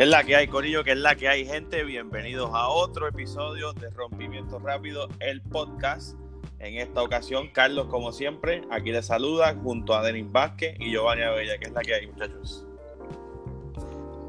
[0.00, 0.82] es la que hay, Corillo?
[0.82, 1.84] que es la que hay, gente?
[1.84, 6.16] Bienvenidos a otro episodio de Rompimiento Rápido, el podcast.
[6.58, 11.20] En esta ocasión, Carlos, como siempre, aquí le saluda junto a Denis Vázquez y Giovanni
[11.20, 12.66] Abella, que es la que hay, muchachos.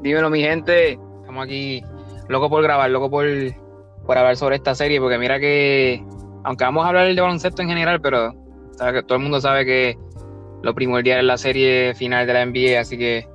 [0.02, 0.98] Dímelo, mi gente.
[1.20, 1.82] Estamos aquí,
[2.28, 3.24] loco por grabar, loco por,
[4.04, 6.04] por hablar sobre esta serie, porque mira que,
[6.44, 8.34] aunque vamos a hablar de baloncesto en general, pero
[8.76, 9.96] todo el mundo sabe que
[10.62, 13.26] lo primordial es la serie final de la NBA, así que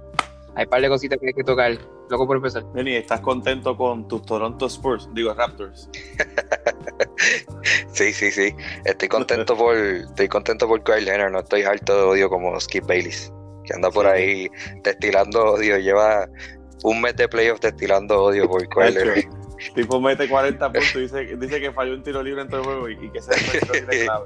[0.53, 1.96] hay un par de cositas que hay que tocar.
[2.09, 2.63] Loco por empezar.
[2.73, 5.09] Benny, ¿estás contento con tus Toronto Spurs?
[5.13, 5.89] Digo, Raptors.
[7.91, 8.55] sí, sí, sí.
[8.85, 11.31] Estoy contento por, estoy contento por Kyle Leonard.
[11.31, 13.31] No estoy harto de odio como Skip Bayless,
[13.65, 14.47] que anda por ahí
[14.83, 15.77] destilando odio.
[15.77, 16.27] Lleva
[16.83, 19.25] un mes de playoffs destilando odio por Kyle Leonard.
[19.73, 22.65] Tipo mete 40 puntos y dice, dice que falló un tiro libre en todo el
[22.65, 24.25] juego y, que ese es el clave.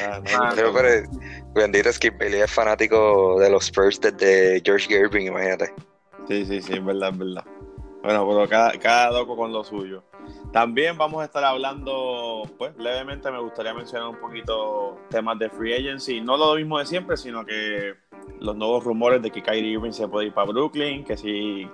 [0.00, 1.08] Ah, no, pero,
[1.54, 5.72] bendito Skip Bailey es fanático de los Spurs desde George Gervin, imagínate.
[6.26, 7.44] Sí, sí, sí, verdad, es verdad.
[8.02, 10.02] Bueno, pero cada, cada loco con lo suyo.
[10.52, 15.74] También vamos a estar hablando, pues levemente me gustaría mencionar un poquito temas de free
[15.74, 16.20] agency.
[16.20, 17.94] No lo mismo de siempre, sino que
[18.40, 21.68] los nuevos rumores de que Kyrie Irving se puede ir para Brooklyn, que si,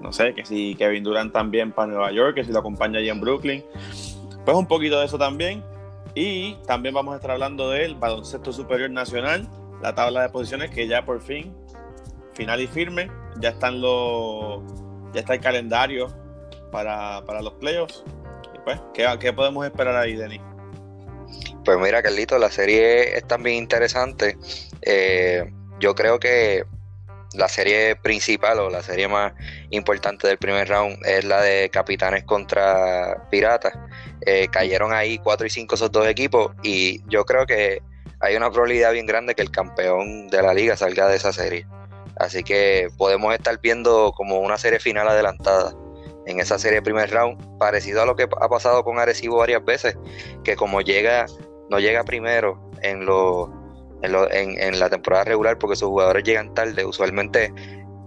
[0.00, 3.08] no sé, que si Kevin Durant también para Nueva York, que si lo acompaña allí
[3.08, 3.64] en Brooklyn.
[4.44, 5.64] Pues un poquito de eso también.
[6.14, 9.48] Y también vamos a estar hablando del baloncesto superior nacional,
[9.82, 11.54] la tabla de posiciones que ya por fin
[12.36, 13.10] final y firme.
[13.40, 14.62] Ya están los.
[15.12, 16.08] Ya está el calendario
[16.70, 18.04] para, los playoffs.
[18.64, 20.40] Pues, ¿qué, podemos esperar ahí, Denis?
[21.64, 24.36] Pues mira, Carlito, la serie es también interesante.
[24.82, 26.64] Eh, yo creo que
[27.34, 29.32] la serie principal o la serie más
[29.70, 33.74] importante del primer round es la de Capitanes contra Piratas.
[34.24, 37.82] Eh, cayeron ahí 4 y 5 esos dos equipos y yo creo que
[38.20, 41.66] hay una probabilidad bien grande que el campeón de la liga salga de esa serie.
[42.16, 45.74] Así que podemos estar viendo como una serie final adelantada
[46.26, 49.96] en esa serie primer round, parecido a lo que ha pasado con Arecibo varias veces,
[50.44, 51.26] que como llega,
[51.70, 53.52] no llega primero en, lo,
[54.02, 57.52] en, la temporada regular porque sus jugadores llegan tarde, usualmente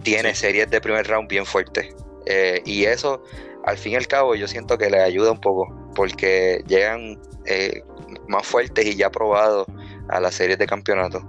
[0.04, 1.96] tiene series de primer round bien fuertes.
[2.26, 3.24] Eh, y eso,
[3.66, 7.82] al fin y al cabo, yo siento que le ayuda un poco, porque llegan eh,
[8.28, 9.66] más fuertes y ya probados
[10.10, 11.22] a las series de campeonato.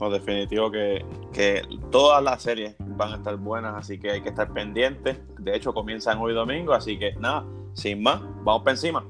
[0.00, 4.28] No, definitivo que, que, todas las series van a estar buenas, así que hay que
[4.28, 5.18] estar pendientes.
[5.38, 7.44] De hecho, comienzan hoy domingo, así que nada,
[7.74, 9.04] sin más, vamos para encima.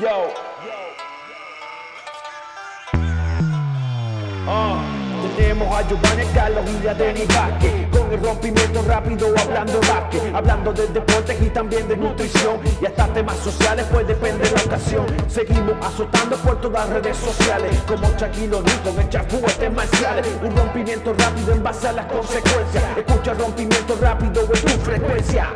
[0.00, 0.55] Yo.
[5.56, 10.86] Tenemos a Giovanni Carlos y a Denis Vázquez el rompimiento rápido hablando de hablando de
[10.88, 15.06] deportes y también de nutrición y hasta temas sociales, pues depende de la ocasión.
[15.28, 20.26] Seguimos azotando por todas las redes sociales, como Chaquino con el chafú, este marciales.
[20.42, 22.84] Un rompimiento rápido en base a las consecuencias.
[22.96, 25.54] Escucha rompimiento rápido en tu frecuencia.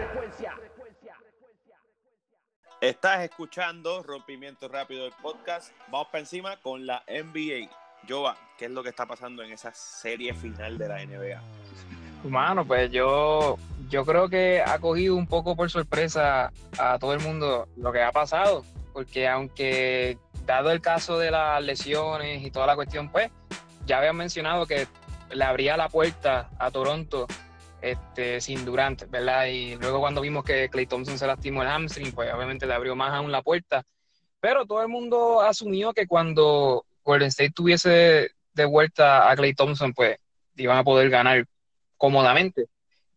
[2.81, 5.71] Estás escuchando Rompimiento Rápido del podcast.
[5.89, 7.79] Vamos para encima con la NBA.
[8.09, 11.43] Jova, ¿qué es lo que está pasando en esa serie final de la NBA?
[12.25, 13.56] Humano, pues yo,
[13.88, 18.03] yo creo que ha cogido un poco por sorpresa a todo el mundo lo que
[18.03, 23.31] ha pasado, porque aunque dado el caso de las lesiones y toda la cuestión, pues
[23.87, 24.87] ya habían mencionado que
[25.31, 27.27] le abría la puerta a Toronto
[27.81, 29.47] este, sin Durant, ¿verdad?
[29.47, 32.94] Y luego cuando vimos que Clay Thompson se lastimó el hamstring, pues obviamente le abrió
[32.94, 33.83] más aún la puerta.
[34.41, 39.93] Pero todo el mundo asumió que cuando Golden State tuviese de vuelta a Clay Thompson,
[39.93, 40.19] pues
[40.56, 41.47] iban a poder ganar
[41.97, 42.66] cómodamente.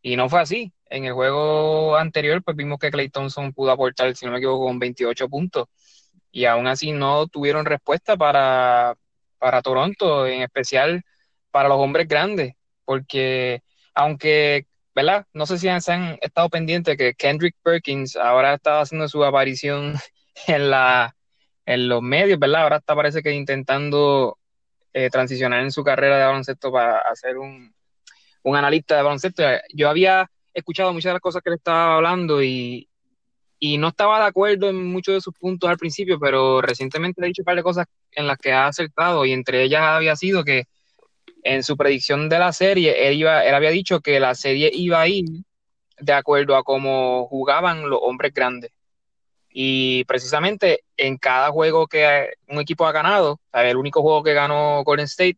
[0.02, 0.74] Y no fue así.
[0.90, 4.66] En el juego anterior, pues vimos que Clay Thompson pudo aportar, si no me equivoco,
[4.66, 5.68] con 28 puntos.
[6.32, 8.96] Y aún así no tuvieron respuesta para,
[9.38, 11.04] para Toronto, en especial
[11.52, 12.56] para los hombres grandes.
[12.86, 13.62] Porque
[13.94, 15.26] aunque, ¿verdad?
[15.34, 19.96] No sé si han, han estado pendientes que Kendrick Perkins ahora está haciendo su aparición
[20.48, 21.16] en la
[21.65, 22.63] en los medios, ¿verdad?
[22.63, 24.38] Ahora está parece que intentando
[24.94, 27.74] eh, transicionar en su carrera de baloncesto para hacer un,
[28.44, 29.44] un analista de baloncesto,
[29.74, 32.88] yo había escuchado muchas de las cosas que él estaba hablando y,
[33.77, 37.30] no estaba de acuerdo en muchos de sus puntos al principio, pero recientemente le he
[37.30, 40.44] dicho un par de cosas en las que ha acertado y entre ellas había sido
[40.44, 40.66] que
[41.44, 45.00] en su predicción de la serie, él, iba, él había dicho que la serie iba
[45.00, 45.24] a ir
[45.98, 48.71] de acuerdo a cómo jugaban los hombres grandes.
[49.56, 54.84] Y precisamente en cada juego que un equipo ha ganado, el único juego que ganó
[54.84, 55.38] Golden State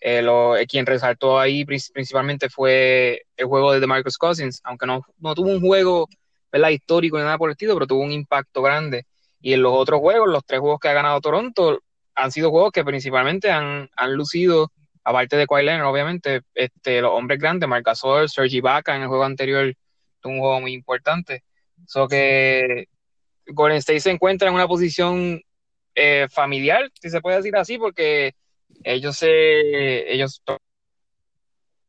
[0.00, 5.02] eh, lo, eh, quien resaltó ahí principalmente fue el juego de DeMarcus Cousins, aunque no,
[5.18, 6.08] no tuvo un juego
[6.52, 6.68] ¿verdad?
[6.68, 9.06] histórico ni nada por el estilo, pero tuvo un impacto grande.
[9.40, 11.80] Y en los otros juegos, los tres juegos que ha ganado Toronto,
[12.14, 14.72] han sido juegos que principalmente han, han lucido,
[15.04, 19.08] aparte de Kawhi Leonard, obviamente, este, los hombres grandes, Marc Gasol, Serge Ibaka en el
[19.08, 19.72] juego anterior,
[20.24, 21.44] un juego muy importante.
[21.86, 22.88] So que
[23.48, 25.40] Golden State se encuentra en una posición
[25.94, 28.34] eh, familiar, si se puede decir así, porque
[28.84, 30.42] ellos se, ellos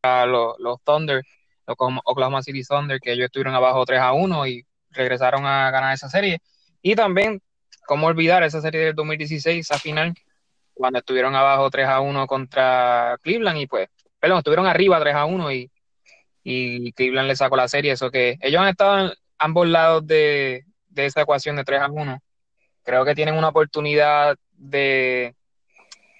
[0.04, 1.24] los, los Thunder,
[1.68, 5.94] los Oklahoma City Thunder, que ellos estuvieron abajo 3 a 1 y regresaron a ganar
[5.94, 6.40] esa serie.
[6.82, 7.42] Y también,
[7.86, 10.14] cómo olvidar esa serie del 2016, a final,
[10.74, 13.90] cuando estuvieron abajo 3 a 1 contra Cleveland y pues,
[14.20, 15.72] perdón, estuvieron arriba 3 a 1 y,
[16.44, 17.92] y Cleveland le sacó la serie.
[17.92, 21.88] Eso que ellos han estado en ambos lados de, de esa ecuación de 3 a
[21.90, 22.20] 1.
[22.84, 25.36] Creo que tienen una oportunidad de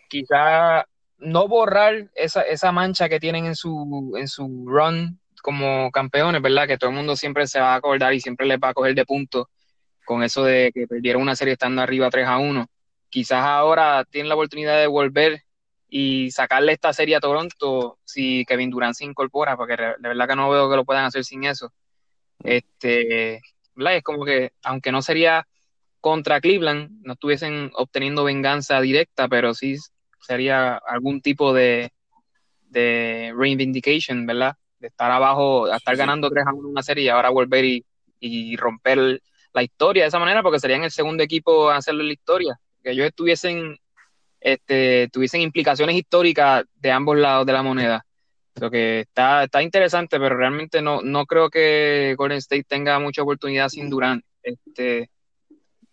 [0.10, 0.86] quizá
[1.18, 6.68] no borrar esa, esa mancha que tienen en su, en su run como campeones, ¿verdad?
[6.68, 8.96] Que todo el mundo siempre se va a acordar y siempre les va a coger
[8.96, 9.50] de punto
[10.06, 12.66] con eso de que perdieron una serie estando arriba 3 a 1.
[13.10, 15.44] Quizás ahora tienen la oportunidad de volver
[15.88, 20.36] y sacarle esta serie a Toronto si Kevin Durant se incorpora, porque de verdad que
[20.36, 21.72] no veo que lo puedan hacer sin eso.
[22.44, 23.42] Este.
[23.88, 25.48] Es como que, aunque no sería
[26.02, 29.78] contra Cleveland, no estuviesen obteniendo venganza directa, pero sí
[30.22, 31.92] sería algún tipo de,
[32.70, 34.56] de reivindication, ¿verdad?
[34.80, 38.56] De estar abajo, de estar ganando 3 a 1 una serie y ahora volver y,
[38.58, 39.22] romper
[39.54, 42.60] la historia de esa manera, porque serían el segundo equipo a hacerlo la historia.
[42.84, 43.78] Que ellos estuviesen,
[44.40, 48.06] este, tuviesen implicaciones históricas de ambos lados de la moneda.
[48.60, 53.22] Lo que está, está interesante, pero realmente no, no creo que Golden State tenga mucha
[53.22, 54.24] oportunidad sin Durant.
[54.42, 55.10] Este,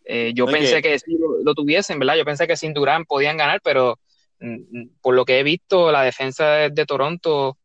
[0.04, 2.16] eh, yo pensé que sí lo, tuviesen, ¿verdad?
[2.16, 3.98] Yo pensé que sin Durant podían ganar, pero
[4.38, 7.56] Mm, por lo que he visto, la defensa de, Toronto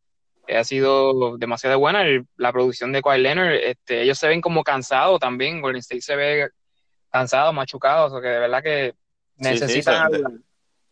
[0.48, 2.04] ha sido demasiado buena.
[2.36, 5.60] la producción de Kawhi Leonard, este, ellos se ven como cansados también.
[5.60, 6.48] Golden State se ve
[7.10, 8.94] cansado, machucado, o que de verdad que
[9.36, 10.10] necesitan.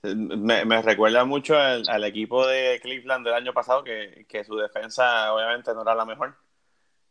[0.02, 5.74] Me, recuerda mucho al, equipo de Cleveland del año pasado, que, que su defensa obviamente
[5.74, 6.36] no era la mejor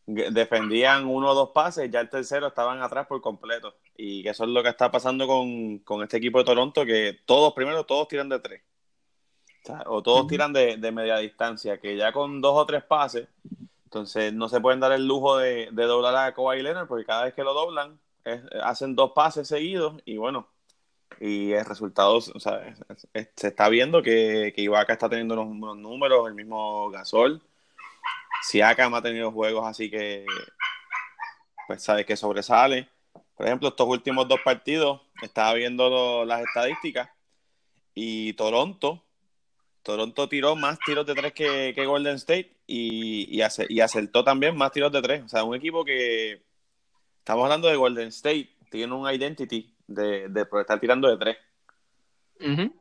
[0.09, 3.75] defendían uno o dos pases, ya el tercero estaban atrás por completo.
[3.95, 7.85] Y eso es lo que está pasando con, este equipo de Toronto, que todos, primero,
[7.85, 8.61] todos tiran de tres.
[9.85, 13.27] O, todos tiran de, media distancia, que ya con dos o tres pases,
[13.83, 17.33] entonces no se pueden dar el lujo de, doblar a Kawhi Leonard, porque cada vez
[17.33, 17.99] que lo doblan,
[18.63, 20.47] hacen dos pases seguidos y bueno,
[21.19, 22.75] y el resultado, o sea,
[23.35, 27.41] se está viendo que, que Ibaka está teniendo unos, unos números, el mismo Gasol
[28.41, 30.25] Siakam ha tenido juegos así que,
[31.67, 32.87] pues, sabes que sobresale.
[33.35, 37.09] Por ejemplo, estos últimos dos partidos, estaba viendo las estadísticas
[37.93, 39.03] y Toronto,
[39.83, 44.91] Toronto tiró más tiros de tres que, Golden State y, y, acertó también más tiros
[44.91, 45.23] de tres.
[45.23, 46.41] O sea, un equipo que,
[47.19, 51.37] estamos hablando de Golden State, tiene un identity de, de estar tirando de tres.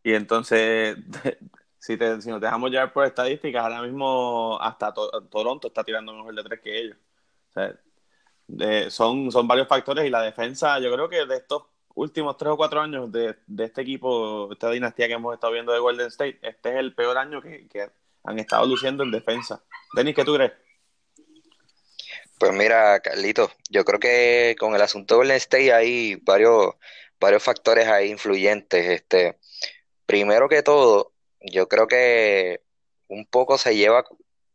[0.05, 0.97] Y entonces,
[1.79, 6.35] si, te, si nos dejamos llevar por estadísticas, ahora mismo hasta Toronto está tirando mejor
[6.35, 6.97] de tres que ellos.
[8.93, 11.65] son, son varios factores y la defensa, yo creo que de estos
[11.95, 15.81] últimos tres o cuatro años de, este equipo, esta dinastía que hemos estado viendo de
[15.81, 17.91] Golden State, este es el peor año que,
[18.25, 19.63] han estado luciendo en defensa.
[19.95, 20.53] Denis, ¿qué tú crees?
[22.39, 26.75] Pues mira, Carlito, yo creo que con el asunto de Golden State hay varios,
[27.21, 28.89] varios factores ahí influyentes.
[28.89, 29.39] Este,
[30.07, 32.63] primero que todo, yo creo que
[33.09, 34.05] un poco se lleva,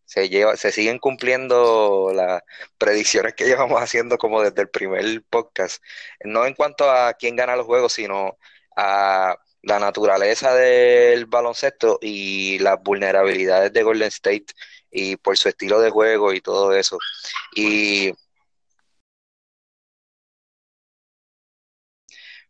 [0.06, 2.44] se lleva, se siguen cumpliendo las
[2.78, 5.84] predicciones que llevamos haciendo como desde el primer podcast.
[6.24, 8.38] No en cuanto a quién gana los juegos, sino
[8.78, 14.48] a la naturaleza del baloncesto y las vulnerabilidades de Golden State
[14.94, 16.98] y por su estilo de juego y todo eso.
[17.56, 18.14] Y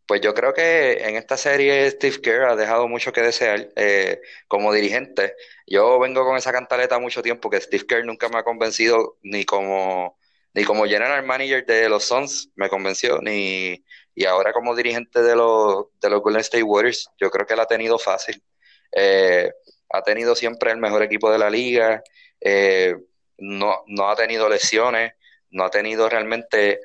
[0.05, 4.21] Pues yo creo que en esta serie Steve Kerr ha dejado mucho que desear eh,
[4.47, 5.35] como dirigente.
[5.65, 9.45] Yo vengo con esa cantaleta mucho tiempo que Steve Kerr nunca me ha convencido ni
[9.45, 10.17] como
[10.53, 13.83] ni como general manager de los Suns me convenció ni
[14.13, 17.59] y ahora como dirigente de los de los Golden State Warriors yo creo que él
[17.61, 18.43] ha tenido fácil.
[18.91, 19.51] Eh,
[19.93, 22.03] ha tenido siempre el mejor equipo de la liga.
[22.41, 22.95] Eh,
[23.37, 25.13] no, no ha tenido lesiones,
[25.51, 26.79] no ha tenido realmente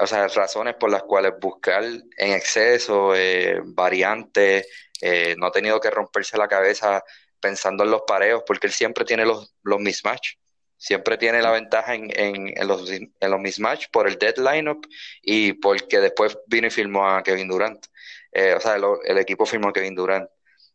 [0.00, 4.66] o sea, razones por las cuales buscar en exceso, eh, variantes,
[5.00, 7.04] eh, no ha tenido que romperse la cabeza
[7.38, 10.34] pensando en los pareos, porque él siempre tiene los, los mismatch,
[10.76, 14.86] siempre tiene la ventaja en, en, los, en los mismatch por el dead lineup
[15.22, 17.86] y porque después vino y firmó a Kevin Durant.
[18.32, 20.30] Eh, o sea, el, equipo firmó a Kevin Durant.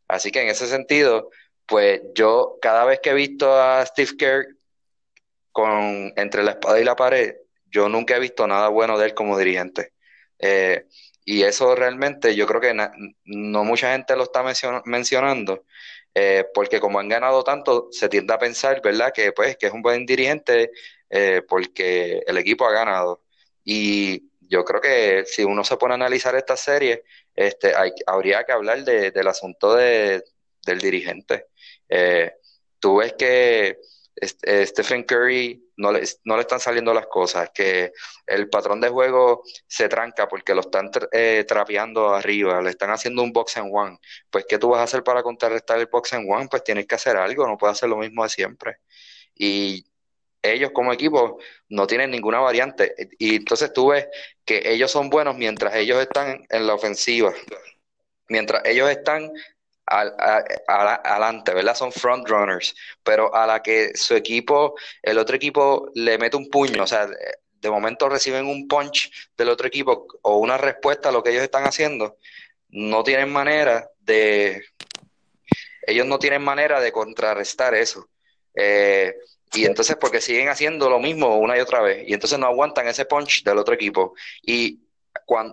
[0.07, 1.31] Así que en ese sentido,
[1.67, 4.45] pues yo cada vez que he visto a Steve Kerr
[5.51, 7.35] con entre la espada y la pared,
[7.71, 9.93] yo nunca he visto nada bueno de él como dirigente.
[10.39, 10.87] Eh,
[11.25, 12.73] y eso realmente yo creo que
[13.25, 14.43] no mucha gente lo está
[14.85, 15.65] mencionando,
[16.13, 19.11] eh, porque como han ganado tanto, se tiende a pensar, ¿verdad?
[19.13, 20.71] Que pues que es un buen dirigente
[21.09, 23.23] eh, porque el equipo ha ganado.
[23.63, 27.03] Y yo creo que si uno se pone a analizar esta serie,
[27.35, 27.73] este,
[28.05, 30.23] habría que hablar del asunto de,
[30.65, 31.47] del dirigente.
[31.89, 32.33] Eh,
[32.79, 33.79] tú ves que
[34.15, 37.91] eh, Stephen Curry no le, no le están saliendo las cosas, que
[38.25, 43.23] el patrón de juego se tranca porque lo están eh, trapeando arriba, le están haciendo
[43.23, 43.97] un box and one.
[44.29, 46.47] Pues, ¿qué tú vas a hacer para contrarrestar el box and one?
[46.49, 48.77] Pues tienes que hacer algo, no puedes hacer lo mismo de siempre.
[49.35, 49.85] Y
[50.41, 51.39] ellos como equipo
[51.69, 52.93] no tienen ninguna variante.
[53.17, 54.07] Y entonces tú ves
[54.45, 57.33] que ellos son buenos mientras ellos están en la ofensiva.
[58.29, 59.31] Mientras ellos están
[59.85, 60.15] al,
[60.67, 61.75] adelante, ¿verdad?
[61.75, 66.49] Son front runners, pero a la que su equipo, el otro equipo le mete un
[66.49, 71.11] puño, o sea, de momento reciben un punch del otro equipo o una respuesta a
[71.11, 72.17] lo que ellos están haciendo,
[72.69, 74.63] no tienen manera de,
[75.87, 78.09] ellos no tienen manera de contrarrestar eso.
[78.55, 79.15] Eh,
[79.53, 82.87] y entonces, porque siguen haciendo lo mismo una y otra vez, y entonces no aguantan
[82.87, 84.13] ese punch del otro equipo.
[84.41, 84.84] Y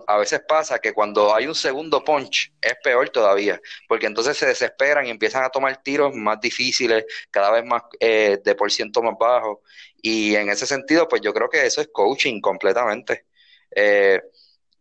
[0.07, 4.47] a veces pasa que cuando hay un segundo punch es peor todavía, porque entonces se
[4.47, 9.02] desesperan y empiezan a tomar tiros más difíciles, cada vez más eh, de por ciento
[9.02, 9.62] más bajo.
[10.02, 13.26] Y en ese sentido, pues yo creo que eso es coaching completamente.
[13.75, 14.21] Eh,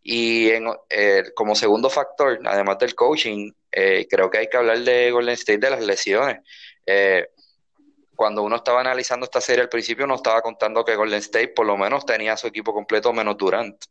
[0.03, 5.11] y en, eh, como segundo factor, además del coaching, creo que hay que hablar de
[5.11, 6.39] Golden State de las lesiones.
[8.15, 11.65] cuando uno estaba analizando esta serie al principio, no estaba contando que Golden State por
[11.65, 13.83] lo menos tenía su equipo completo menos Durant.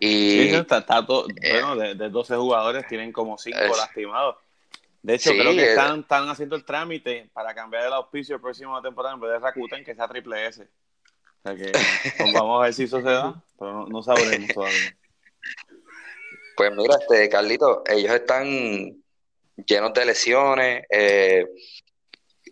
[0.00, 0.84] Y, está,
[1.42, 4.36] eh, bueno, de, 12 jugadores tienen como 5 lastimados.
[5.02, 8.80] De hecho, creo que están, están, haciendo el trámite para cambiar el auspicio el próximo
[8.82, 10.62] temporada en vez de Rakuten que sea triple S.
[10.62, 11.72] O sea que
[12.18, 14.96] pues, vamos a ver si eso se da, pero no, sabremos todavía.
[16.56, 19.02] Pues mira, este Carlito, ellos están
[19.64, 20.84] llenos de lesiones.
[20.90, 21.46] Eh,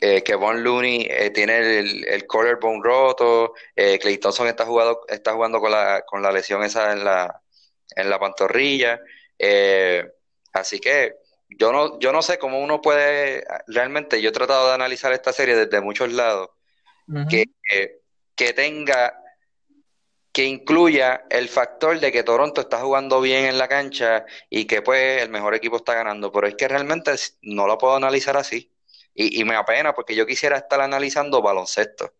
[0.00, 5.02] eh, que Von Looney eh, tiene el, el, collarbone roto, eh, Clay Thompson está, jugado,
[5.08, 7.42] está jugando con la, con la lesión esa en la,
[7.94, 9.00] en la pantorrilla.
[9.38, 10.04] Eh,
[10.52, 11.16] así que
[11.48, 15.32] yo no, yo no sé cómo uno puede, realmente yo he tratado de analizar esta
[15.32, 16.50] serie desde muchos lados,
[17.28, 17.44] que,
[18.34, 19.22] que tenga,
[20.32, 24.82] que incluya el factor de que Toronto está jugando bien en la cancha y que
[24.82, 28.70] pues el mejor equipo está ganando, pero es que realmente no lo puedo analizar así.
[29.18, 32.12] Y, me apena porque yo quisiera estar analizando baloncesto.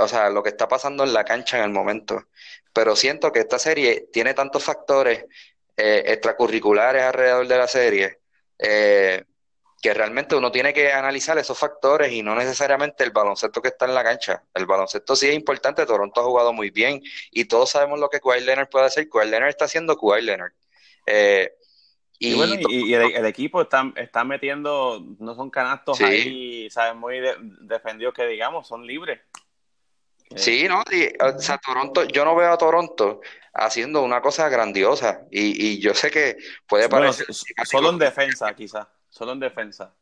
[0.00, 2.28] O sea, lo que está pasando en la cancha en el momento.
[2.72, 5.26] Pero siento que esta serie tiene tantos factores
[5.76, 8.20] eh, extracurriculares alrededor de la serie
[8.58, 9.24] eh,
[9.82, 13.84] que realmente uno tiene que analizar esos factores y no necesariamente el baloncesto que está
[13.84, 14.42] en la cancha.
[14.54, 18.18] El baloncesto sí es importante, Toronto ha jugado muy bien y todos sabemos lo que
[18.20, 19.10] Kawhi Leonard puede hacer.
[19.10, 20.52] Kawhi Leonard está haciendo Kawhi Leonard.
[21.04, 21.52] Eh,
[22.30, 26.94] y, bueno, y, el, equipo está, está, metiendo, no son canastos ahí, ¿sabes?
[26.94, 27.20] Muy
[27.60, 29.20] defendidos que digamos, son libres.
[30.36, 33.20] Sí, no, o sea, Toronto, yo no veo a Toronto
[33.52, 37.26] haciendo una cosa grandiosa y, y yo sé que puede parecer...
[37.64, 39.94] solo en defensa, quizás, solo en defensa.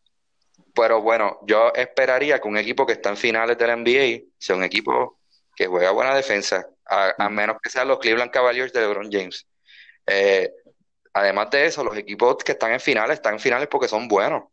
[0.74, 4.64] Pero bueno, yo esperaría que un equipo que está en finales del NBA sea un
[4.64, 5.18] equipo
[5.54, 9.46] que juega buena defensa, a, a menos que sean los Cleveland Cavaliers de LeBron James.
[10.06, 10.50] Eh,
[11.12, 14.44] además de eso, los equipos que están en finales están en finales porque son buenos.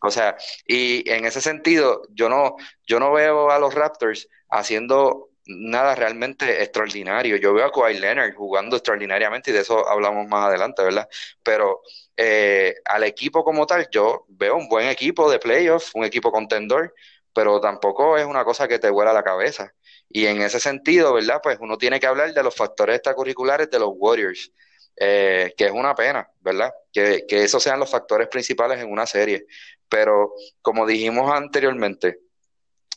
[0.00, 2.56] O sea, y en ese sentido, yo no,
[2.86, 7.36] yo no veo a los Raptors haciendo nada realmente extraordinario.
[7.36, 11.08] Yo veo a Kawhi Leonard jugando extraordinariamente y de eso hablamos más adelante, ¿verdad?
[11.42, 11.82] Pero
[12.16, 16.94] eh, al equipo como tal, yo veo un buen equipo de playoffs, un equipo contendor,
[17.32, 19.74] pero tampoco es una cosa que te vuela la cabeza.
[20.08, 21.40] Y en ese sentido, ¿verdad?
[21.42, 24.52] Pues uno tiene que hablar de los factores extracurriculares de los Warriors.
[24.96, 26.72] Eh, que es una pena, ¿verdad?
[26.92, 29.46] Que, que, esos sean los factores principales en una serie.
[29.88, 32.20] Pero como dijimos anteriormente,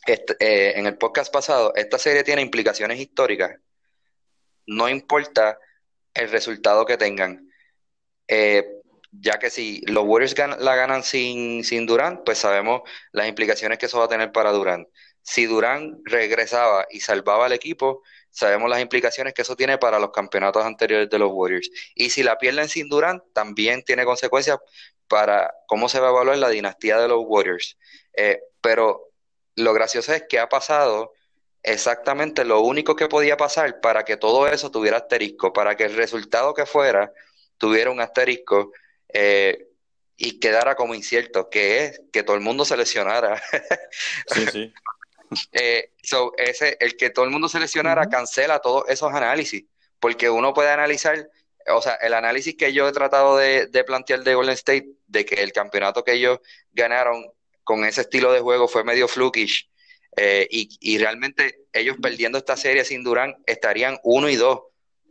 [0.06, 3.58] este, eh, en el podcast pasado, esta serie tiene implicaciones históricas.
[4.66, 5.58] No importa
[6.14, 7.50] el resultado que tengan.
[8.28, 8.64] Eh,
[9.10, 13.86] ya que si los Warriors la ganan sin, sin Durant, pues sabemos las implicaciones que
[13.86, 14.88] eso va a tener para Durant.
[15.22, 18.02] Si Durant regresaba y salvaba al equipo,
[18.36, 21.70] sabemos las implicaciones que eso tiene para los campeonatos anteriores de los Warriors.
[21.94, 24.58] Y si la pierden sin Durant, también tiene consecuencias
[25.08, 27.78] para cómo se va a evaluar la dinastía de los Warriors.
[28.14, 29.10] Eh, pero
[29.54, 31.14] lo gracioso es que ha pasado
[31.62, 35.96] exactamente lo único que podía pasar para que todo eso tuviera asterisco, para que el
[35.96, 37.10] resultado que fuera
[37.56, 38.70] tuviera un asterisco
[39.08, 39.66] eh,
[40.18, 43.42] y quedara como incierto, que es que todo el mundo se lesionara.
[44.26, 44.74] Sí, sí.
[45.52, 49.64] Eh, so, ese, el que todo el mundo seleccionara cancela todos esos análisis,
[50.00, 51.28] porque uno puede analizar
[51.68, 55.24] o sea, el análisis que yo he tratado de, de plantear de Golden State, de
[55.24, 56.38] que el campeonato que ellos
[56.72, 57.26] ganaron
[57.64, 59.68] con ese estilo de juego fue medio flukish,
[60.16, 64.60] eh, y, realmente ellos perdiendo esta serie sin Durán estarían uno y dos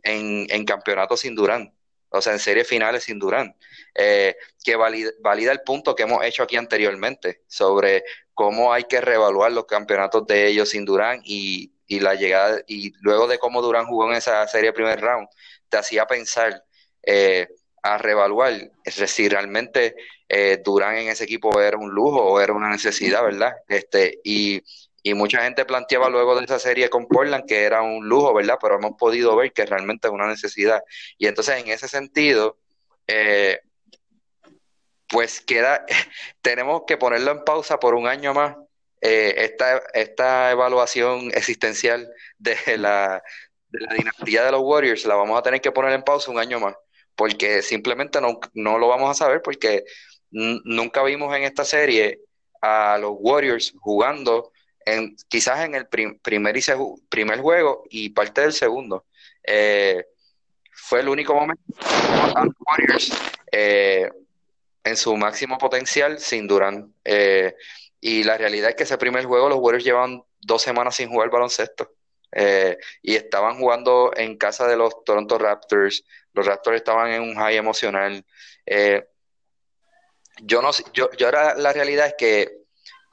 [0.02, 1.72] en, en campeonato sin Durán,
[2.08, 3.54] o sea, en series finales sin Durán,
[3.96, 9.52] eh, que valida, el punto que hemos hecho aquí anteriormente sobre cómo hay que reevaluar
[9.52, 13.86] los campeonatos de ellos sin Durán y, y la llegada, y luego de cómo Durán
[13.86, 15.28] jugó en esa serie primer round,
[15.68, 16.64] te hacía pensar
[17.02, 17.48] eh,
[17.82, 18.52] a reevaluar
[18.84, 19.94] si realmente
[20.64, 23.54] Durán en ese equipo era un lujo o era una necesidad, ¿verdad?
[23.68, 24.60] Este, y
[25.06, 28.58] y mucha gente planteaba luego de esa serie con Portland que era un lujo, ¿verdad?
[28.60, 30.82] Pero hemos podido ver que realmente es una necesidad.
[31.16, 32.58] Y entonces, en ese sentido,
[33.06, 33.60] eh,
[35.08, 35.84] pues queda,
[36.42, 38.56] tenemos que ponerlo en pausa por un año más.
[39.00, 43.22] Eh, esta, esta evaluación existencial de la,
[43.70, 46.74] dinastía de los Warriors la vamos a tener que poner en pausa un año más,
[47.14, 49.84] porque simplemente no, no lo vamos a saber, porque
[50.30, 52.20] nunca vimos en esta serie
[52.60, 54.52] a los Warriors jugando
[55.28, 56.20] quizás en el primer,
[57.08, 59.06] primer juego y parte del segundo.
[59.42, 60.04] Eh,
[60.72, 61.62] fue el único momento
[62.44, 63.12] los Warriors
[63.50, 64.10] eh,
[64.86, 66.94] en su máximo potencial sin Durán.
[67.04, 67.54] Eh,
[68.00, 71.30] y la realidad es que ese primer juego los Warriors llevan dos semanas sin jugar
[71.30, 71.92] baloncesto.
[73.02, 76.04] y estaban jugando en casa de los Toronto Raptors.
[76.34, 78.24] Los Raptors estaban en un high emocional.
[80.42, 82.66] yo no yo, yo ahora la realidad es que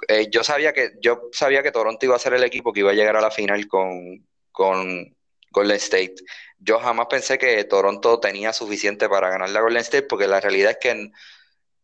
[0.08, 2.92] eh, yo sabía que yo sabía que Toronto iba a ser el equipo que iba
[2.92, 5.16] a llegar a la final con, con
[5.52, 6.16] Golden State.
[6.60, 10.72] Yo jamás pensé que Toronto tenía suficiente para ganar la Golden State, porque la realidad
[10.72, 11.12] es que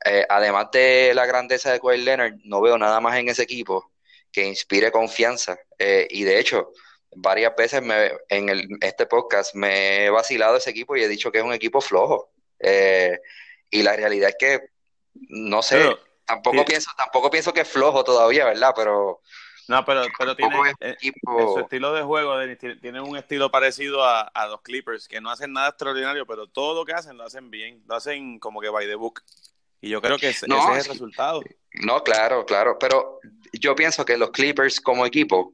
[0.06, 3.92] eh, además de la grandeza de Kawhi Leonard, no veo nada más en ese equipo
[4.32, 5.58] que inspire confianza.
[5.78, 6.72] Eh, y de hecho,
[7.16, 11.32] varias veces me, en el, este podcast me he vacilado ese equipo y he dicho
[11.32, 12.32] que es un equipo flojo.
[13.72, 14.60] y la realidad es que
[15.14, 15.98] no sé.
[16.26, 18.74] Tampoco pienso, tampoco pienso que es flojo todavía, ¿verdad?
[18.76, 19.22] Pero
[19.70, 22.34] no, pero, pero tiene eh, su estilo de juego,
[22.82, 26.86] tiene un estilo parecido a, los Clippers, que no hacen nada extraordinario, pero todo lo
[26.86, 29.22] que hacen lo hacen bien, lo hacen como que by the book.
[29.82, 31.42] Y yo creo que ese, es el resultado.
[31.74, 33.20] No, claro, claro, pero
[33.54, 35.54] yo pienso que los Clippers como equipo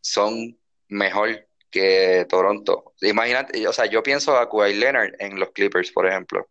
[0.00, 2.94] son mejor que Toronto.
[3.00, 6.48] Imagínate, o sea, yo pienso a Kawhi Leonard en los Clippers, por ejemplo.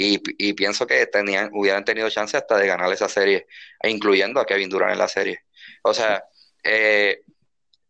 [0.00, 3.48] Y, pienso que tenían, hubieran tenido chance hasta de ganar esa serie,
[3.82, 5.40] incluyendo a Kevin Durant en la serie.
[5.82, 6.22] O sea,
[6.62, 7.22] eh,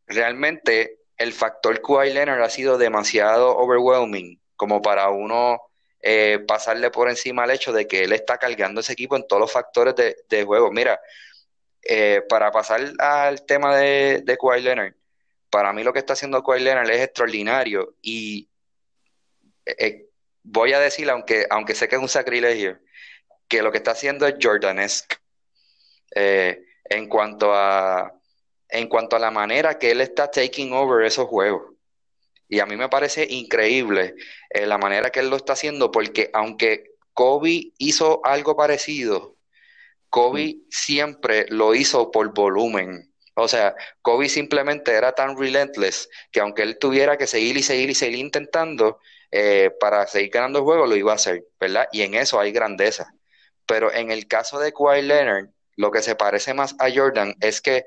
[0.06, 5.60] realmente el factor Kawhi Leonard ha sido demasiado overwhelming como para uno
[6.02, 9.40] eh, pasarle por encima al hecho de que él está cargando ese equipo en todos
[9.40, 10.70] los factores de, juego.
[10.70, 11.00] Mira,
[11.82, 14.94] eh, para pasar al tema de, de Kawhi Leonard,
[15.50, 18.48] para mí lo que está haciendo Kawhi Leonard es extraordinario y
[20.50, 22.78] voy a decir, aunque, aunque sé que es un sacrilegio,
[23.48, 25.16] que lo que está haciendo es Jordanesque
[26.14, 28.14] eh, en, cuanto a,
[28.68, 31.74] en cuanto a la manera que él está taking over esos juegos.
[32.48, 34.14] Y a mí me parece increíble
[34.50, 39.36] eh, la manera que él lo está haciendo, porque aunque Kobe hizo algo parecido,
[40.08, 40.66] Kobe mm.
[40.70, 43.12] siempre lo hizo por volumen.
[43.34, 47.90] O sea, Kobe simplemente era tan relentless que aunque él tuviera que seguir y seguir
[47.90, 48.98] y seguir intentando,
[49.30, 51.86] eh, para seguir ganando el juego, lo iba a hacer, ¿verdad?
[51.92, 53.12] Y en eso hay grandeza.
[53.66, 57.60] Pero en el caso de Kawhi Leonard, lo que se parece más a Jordan es
[57.60, 57.84] que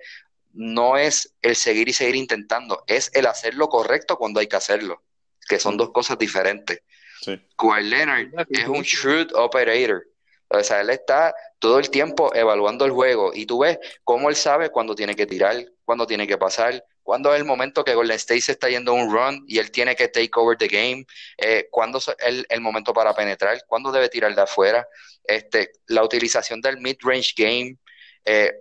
[0.54, 4.56] no es el seguir y seguir intentando, es el hacer lo correcto cuando hay que
[4.56, 5.04] hacerlo,
[5.48, 6.82] que son dos cosas diferentes.
[7.22, 7.40] Sí.
[7.58, 10.06] Kawhi Leonard es un shrewd operator.
[10.54, 14.36] O sea, él está todo el tiempo evaluando el juego y tú ves cómo él
[14.36, 18.18] sabe cuándo tiene que tirar, cuándo tiene que pasar, cuándo es el momento que Golden
[18.18, 21.06] State se está yendo un run y él tiene que take over the game,
[21.38, 22.12] eh, cuándo es
[22.50, 24.86] el, momento para penetrar, cuándo debe tirar de afuera,
[25.24, 27.78] este, la utilización del mid-range game.
[28.26, 28.52] Eh,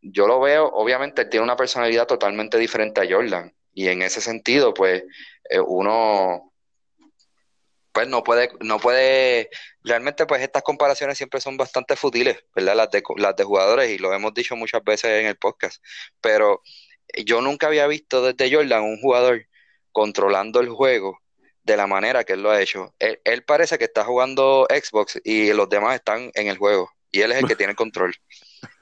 [0.00, 4.20] yo lo veo, obviamente, él tiene una personalidad totalmente diferente a Jordan y en ese
[4.20, 5.04] sentido, pues,
[5.50, 6.52] eh, uno
[7.92, 9.50] pues no puede, no puede,
[9.82, 12.76] realmente pues estas comparaciones siempre son bastante futiles, ¿verdad?
[12.76, 15.82] Las de, las de jugadores y lo hemos dicho muchas veces en el podcast,
[16.20, 16.62] pero
[17.24, 19.46] yo nunca había visto desde Jordan un jugador
[19.90, 21.18] controlando el juego
[21.64, 22.94] de la manera que él lo ha hecho.
[22.98, 27.32] Él, parece que está jugando Xbox y los demás están en el juego y él
[27.32, 28.14] es el que tiene control.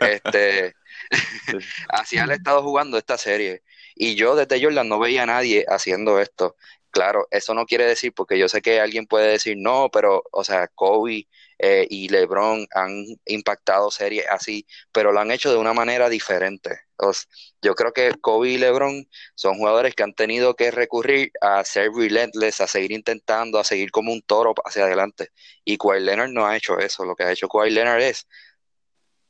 [0.00, 0.74] Este,
[1.88, 3.62] así ha estado jugando esta serie.
[3.94, 6.56] Y yo desde Jordan no veía a nadie haciendo esto.
[6.90, 10.44] Claro, eso no quiere decir, porque yo sé que alguien puede decir no, pero, o
[10.44, 15.74] sea, Kobe eh, y LeBron han impactado series así, pero lo han hecho de una
[15.74, 16.70] manera diferente.
[17.62, 21.90] yo creo que Kobe y LeBron son jugadores que han tenido que recurrir a ser
[21.92, 25.30] relentless, a seguir intentando, a seguir como un toro hacia adelante.
[25.64, 27.04] Y Kawhi Leonard no ha hecho eso.
[27.04, 28.26] Lo que ha hecho Kawhi Leonard es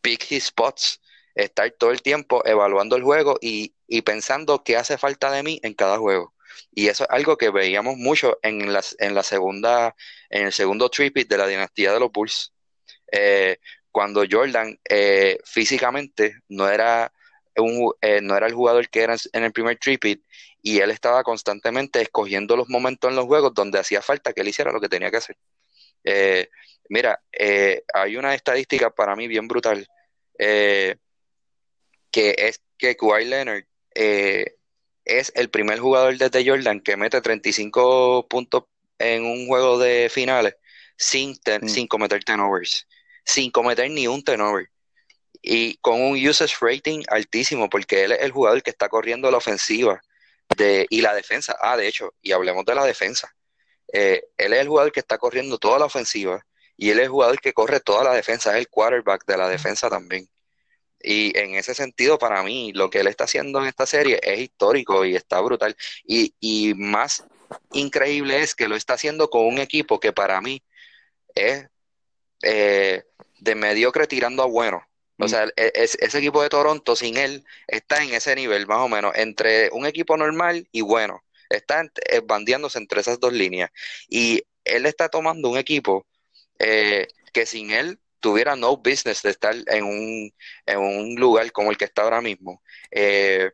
[0.06, 1.00] pick his spots,
[1.34, 5.58] estar todo el tiempo evaluando el juego y, y pensando qué hace falta de mí
[5.64, 6.32] en cada juego.
[6.70, 9.96] Y eso es algo que veíamos mucho en la, en la segunda,
[10.30, 12.52] en el segundo tripit de la dinastía de los Bulls.
[13.10, 13.58] Eh,
[13.90, 17.12] cuando Jordan eh, físicamente no era,
[17.56, 20.22] un, eh, no era el jugador que era en el primer tripit
[20.62, 24.48] y él estaba constantemente escogiendo los momentos en los juegos donde hacía falta que él
[24.48, 25.36] hiciera lo que tenía que hacer.
[26.88, 27.20] mira,
[27.94, 29.84] hay una estadística para mí bien brutal
[30.38, 30.98] que
[32.12, 33.64] es que Kawhi Leonard
[35.06, 38.64] es el primer jugador desde Jordan que mete 35 puntos
[38.98, 40.56] en un juego de finales
[40.96, 41.68] sin, mm.
[41.68, 42.86] sin cometer turnovers,
[43.24, 44.70] sin cometer ni un turnover.
[45.42, 49.36] Y con un usage rating altísimo, porque él es el jugador que está corriendo la
[49.36, 50.00] ofensiva
[50.56, 51.56] de, y la defensa.
[51.60, 53.32] Ah, de hecho, y hablemos de la defensa.
[53.92, 56.44] Eh, él es el jugador que está corriendo toda la ofensiva
[56.76, 59.48] y él es el jugador que corre toda la defensa, es el quarterback de la
[59.48, 60.28] defensa también.
[61.00, 64.40] Y en ese sentido, para mí, lo que él está haciendo en esta serie es
[64.40, 65.76] histórico y está brutal.
[66.04, 67.24] Y, y más
[67.72, 70.62] increíble es que lo está haciendo con un equipo que para mí
[71.34, 71.68] es
[72.42, 73.04] eh,
[73.38, 74.82] de mediocre tirando a bueno.
[75.18, 75.28] O mm.
[75.28, 79.12] sea, e, ese equipo de Toronto sin él está en ese nivel, más o menos,
[79.16, 81.22] entre un equipo normal y bueno.
[81.48, 83.70] Está eh, bandeándose entre esas dos líneas.
[84.08, 86.06] Y él está tomando un equipo
[86.58, 90.34] eh, que sin él tuviera no business de estar en un,
[90.66, 92.62] en un lugar como el que está ahora mismo.
[92.90, 93.50] Eh,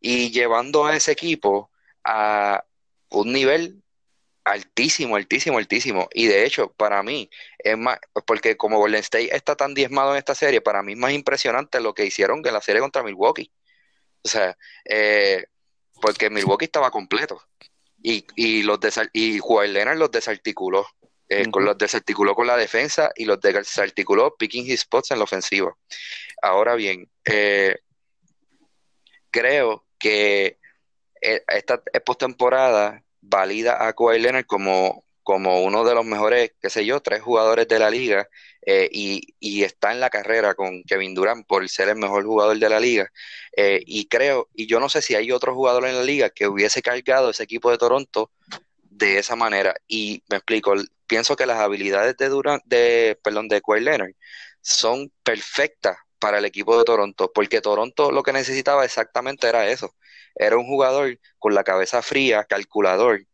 [0.00, 1.70] y llevando a ese equipo
[2.04, 2.64] a
[3.10, 3.82] un nivel
[4.44, 6.08] altísimo, altísimo, altísimo.
[6.12, 10.18] Y de hecho, para mí, es más, porque como Golden State está tan diezmado en
[10.18, 13.52] esta serie, para mí es más impresionante lo que hicieron en la serie contra Milwaukee.
[14.24, 15.46] O sea, eh,
[16.00, 17.40] porque Milwaukee estaba completo.
[18.02, 18.80] Y, y los
[19.12, 20.86] y Juan Leonard los desarticuló.
[21.32, 25.24] Eh, con los desarticuló con la defensa y los desarticuló picking his spots en la
[25.24, 25.74] ofensiva.
[26.42, 27.76] Ahora bien, eh,
[29.30, 30.58] creo que
[31.22, 36.84] eh, esta postemporada valida a Kawhi Leonard como, como uno de los mejores, qué sé
[36.84, 38.28] yo, tres jugadores de la liga
[38.64, 42.68] y, y, está en la carrera con Kevin Durant por ser el mejor jugador de
[42.68, 43.10] la liga.
[43.56, 46.82] y creo, y yo no sé si hay otro jugador en la liga que hubiese
[46.82, 48.30] cargado ese equipo de Toronto
[49.02, 49.74] de esa manera.
[49.88, 50.74] Y me explico,
[51.12, 54.14] pienso que las habilidades de Durant, de, perdón, de Kawhi Leonard
[54.62, 59.94] son perfectas para el equipo de Toronto, porque Toronto lo que necesitaba exactamente era eso.
[60.34, 63.26] Era un jugador con la cabeza fría, calculador,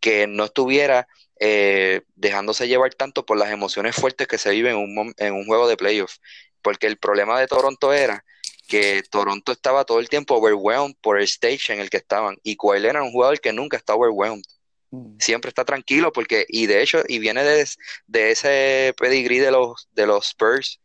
[0.00, 1.06] que no estuviera
[1.38, 5.46] eh, dejándose llevar tanto por las emociones fuertes que se viven en un, en un
[5.46, 6.20] juego de playoffs.
[6.62, 8.24] Porque el problema de Toronto era
[8.66, 12.38] que Toronto estaba todo el tiempo overwhelmed por el stage en el que estaban.
[12.42, 14.42] Y Kawhi era un jugador que nunca está overwhelmed.
[14.90, 15.18] Mm.
[15.18, 20.06] Siempre está tranquilo porque, y de hecho, y viene de, ese pedigrí de los, de
[20.06, 20.80] los Spurs,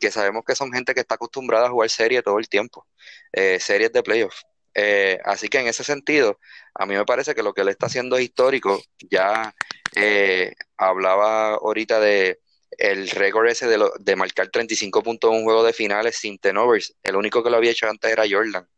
[0.00, 2.86] que sabemos que son gente que está acostumbrada a jugar series todo el tiempo,
[3.32, 4.44] eh, series de playoffs.
[4.74, 6.40] Eh, así que en ese sentido,
[6.74, 8.82] a mí me parece que lo que él está haciendo es histórico.
[9.10, 9.54] Ya
[9.94, 12.40] eh, hablaba ahorita de
[12.76, 16.96] el récord ese de, de marcar 35 puntos en un juego de finales sin tenovers.
[17.04, 18.68] El único que lo había hecho antes era Jordan.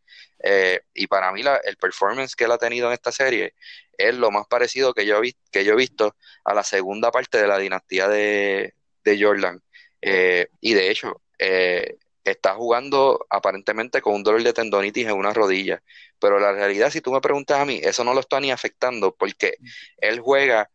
[0.43, 3.55] Eh, y para mí la, el performance que él ha tenido en esta serie
[3.97, 5.21] es lo más parecido que yo,
[5.51, 9.63] que yo he visto a la segunda parte de la dinastía de, Jordan.
[10.03, 15.33] Eh, y de hecho, eh, está jugando aparentemente con un dolor de tendonitis en una
[15.33, 15.83] rodilla.
[16.19, 19.15] Pero la realidad, si tú me preguntas a mí, eso no lo está ni afectando
[19.15, 19.59] porque
[19.99, 20.71] él juega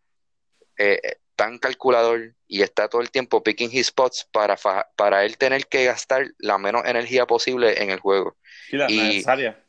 [1.42, 4.56] tan calculador y está todo el tiempo picking his spots para,
[4.96, 8.38] para él tener que gastar la menos energía posible en el juego.
[8.70, 9.60] Sí, la necesaria.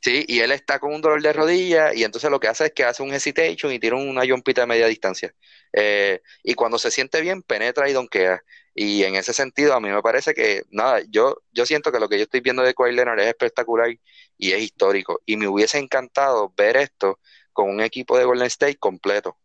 [0.00, 2.72] Sí, y él está con un dolor de rodilla y entonces lo que hace es
[2.72, 5.32] que hace un hesitation y tira una jumpita de media distancia.
[5.72, 8.42] Eh, y cuando se siente bien, penetra y donkea.
[8.74, 12.08] Y en ese sentido, a mí me parece que, nada, yo, yo siento que lo
[12.08, 13.88] que yo estoy viendo de Kawhi Leonard es espectacular
[14.36, 15.20] y es histórico.
[15.26, 17.20] Y me hubiese encantado ver esto
[17.52, 19.38] con un equipo de Golden State completo.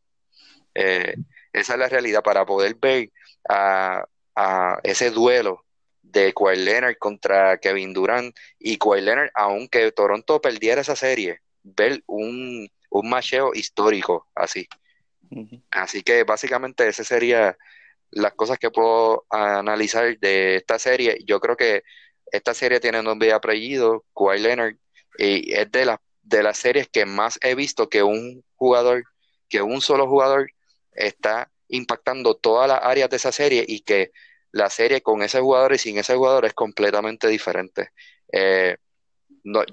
[0.73, 1.15] Eh,
[1.53, 3.11] esa es la realidad para poder ver
[3.47, 5.63] a, a ese duelo
[6.01, 12.03] de Kawhi Leonard contra Kevin Durant y Kawhi Leonard, aunque Toronto perdiera esa serie, ver
[12.07, 14.67] un, un macheo histórico así.
[15.71, 17.57] Así que básicamente ese sería
[18.11, 21.17] las cosas que puedo analizar de esta serie.
[21.25, 21.83] Yo creo que
[22.31, 24.75] esta serie tiene un nombre y apellido, Kawhi Leonard,
[25.17, 29.03] y es de, de las series que más he visto que un jugador,
[29.49, 30.47] que un solo jugador
[30.95, 34.11] está impactando todas las áreas de esa serie y que
[34.51, 37.89] la serie con ese jugador y sin ese jugador es completamente diferente.
[38.31, 38.77] Eh,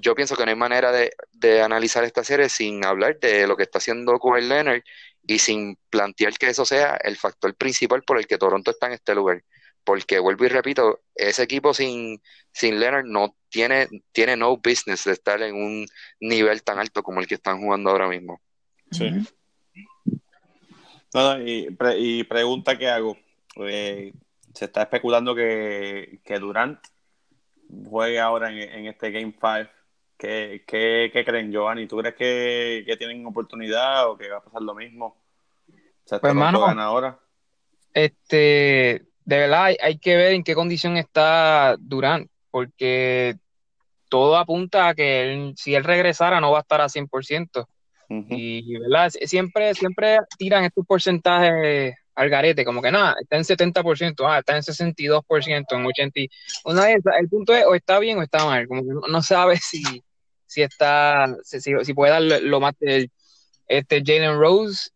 [0.01, 3.63] yo pienso que no hay manera de, analizar esta serie sin hablar de lo que
[3.63, 4.81] está haciendo Kawhi Leonard
[5.23, 8.93] y sin plantear que eso sea el factor principal por el que Toronto está en
[8.93, 9.43] este lugar.
[9.83, 15.13] Porque vuelvo y repito, ese equipo sin, sin Leonard no tiene, tiene no business de
[15.13, 15.85] estar en un
[16.19, 18.41] nivel tan alto como el que están jugando ahora mismo.
[18.91, 19.09] Sí.
[21.45, 23.17] Y, pregunta que hago.
[23.57, 24.13] Eh,
[24.53, 26.79] se está especulando que, que Durant
[27.89, 29.69] juegue ahora en, este Game 5.
[30.17, 31.87] ¿Qué, qué, creen, Giovanni?
[31.87, 35.17] ¿Tú crees que, tienen oportunidad o que va a pasar lo mismo?
[36.05, 37.19] ¿Se pues, hermano, ahora?
[37.93, 43.35] Este, de verdad hay, que ver en qué condición está Durant, porque
[44.09, 47.67] todo apunta a que él, si él regresara no va a estar a 100%.
[48.29, 49.09] Y, ¿verdad?
[49.09, 54.55] Siempre, siempre tiran estos porcentajes al garete, como que nada, está en 70%, ah, está
[54.55, 56.29] en 62%, en 80%.
[56.65, 59.57] Una vez, el punto es, o está bien o está mal, como que no, sabe
[59.57, 60.03] si,
[60.45, 63.09] si está, si, si puede dar lo más del,
[63.67, 64.89] este Jalen Rose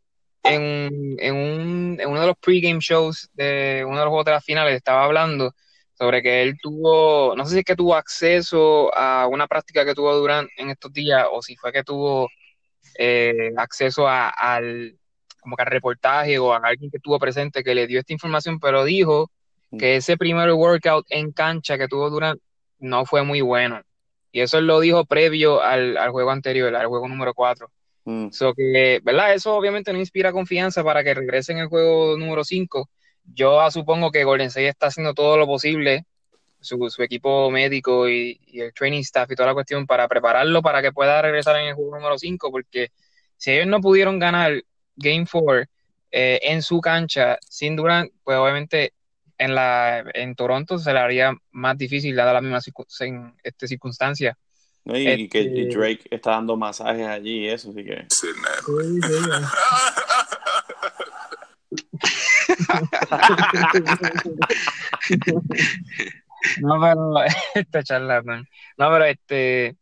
[0.44, 4.32] en, en, un, en uno de los pregame shows de uno de los juegos de
[4.32, 5.54] las finales estaba hablando
[5.98, 9.96] sobre que él tuvo, no sé si es que tuvo acceso a una práctica que
[9.96, 12.30] tuvo durante en estos días o si fue que tuvo
[12.98, 14.98] eh, acceso a, al,
[15.42, 18.60] como que al reportaje o a alguien que estuvo presente que le dio esta información,
[18.60, 19.32] pero dijo
[19.72, 19.78] mm.
[19.78, 22.42] que ese primer workout en cancha que tuvo Durant
[22.80, 23.82] no fue muy bueno.
[24.32, 27.70] Y eso lo dijo previo al, juego anterior, al juego número 4.
[28.06, 28.28] Mm.
[28.56, 29.34] que, ¿verdad?
[29.34, 32.90] Eso obviamente no inspira confianza para que regrese en el juego número 5.
[33.24, 36.06] Yo supongo que Golden State está haciendo todo lo posible,
[36.66, 40.82] su, equipo médico y, y, el training staff y toda la cuestión, para prepararlo para
[40.82, 42.92] que pueda regresar en el juego número 5, porque
[43.38, 44.64] si ellos no pudieron ganar
[44.96, 45.66] Game 4
[46.12, 48.94] eh, en su cancha sin Durant, pues obviamente
[49.38, 52.60] en la en Toronto se le haría más difícil dada la misma
[53.02, 54.38] en, este, circunstancia.
[54.86, 58.08] y, que este Drake está dando masajes allí y eso, así que.
[66.62, 67.14] no, pero
[67.56, 68.48] este charlatán.
[68.78, 69.76] No, pero este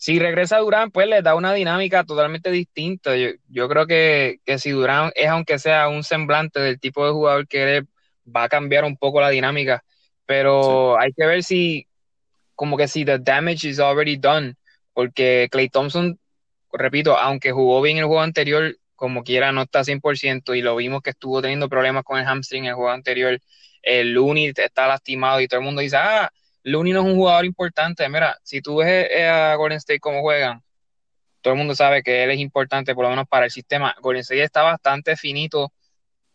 [0.00, 3.14] si regresa Durán, pues le da una dinámica totalmente distinta.
[3.16, 7.58] Yo, creo que, si Durán es, aunque sea un semblante del tipo de jugador que
[7.60, 7.84] eres,
[8.26, 9.84] va a cambiar un poco la dinámica.
[10.24, 11.86] Pero hay que ver si,
[12.54, 14.54] como que si the damage is already done.
[14.94, 16.18] Porque Clay Thompson,
[16.72, 21.02] repito, aunque jugó bien el juego anterior, como quiera no está 100% y lo vimos
[21.02, 23.38] que estuvo teniendo problemas con el hamstring en el juego anterior.
[23.82, 26.30] El Looney está lastimado y todo el mundo dice, ah,
[26.64, 28.08] Looney no es un jugador importante.
[28.08, 30.62] Mira, si tú ves eh, a Golden State cómo juegan,
[31.40, 33.94] todo el mundo sabe que él es importante, por lo menos para el sistema.
[34.00, 35.72] Golden State está bastante finito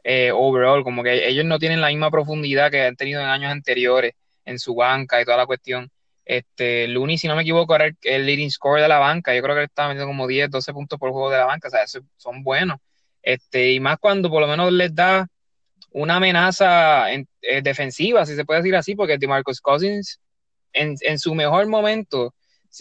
[0.03, 3.51] eh, overall, como que ellos no tienen la misma profundidad que han tenido en años
[3.51, 4.13] anteriores
[4.45, 5.91] en su banca y toda la cuestión.
[6.25, 9.35] Este, Looney, si no me equivoco, era el, leading score de la banca.
[9.35, 11.67] Yo creo que él estaba metiendo como 10, 12 puntos por juego de la banca.
[11.67, 11.85] O sea,
[12.17, 12.79] son buenos.
[13.21, 15.27] Este, y más cuando por lo menos les da
[15.91, 20.19] una amenaza en, eh, defensiva, si se puede decir así, porque DeMarcus Cousins
[20.73, 22.33] en, en su mejor momento,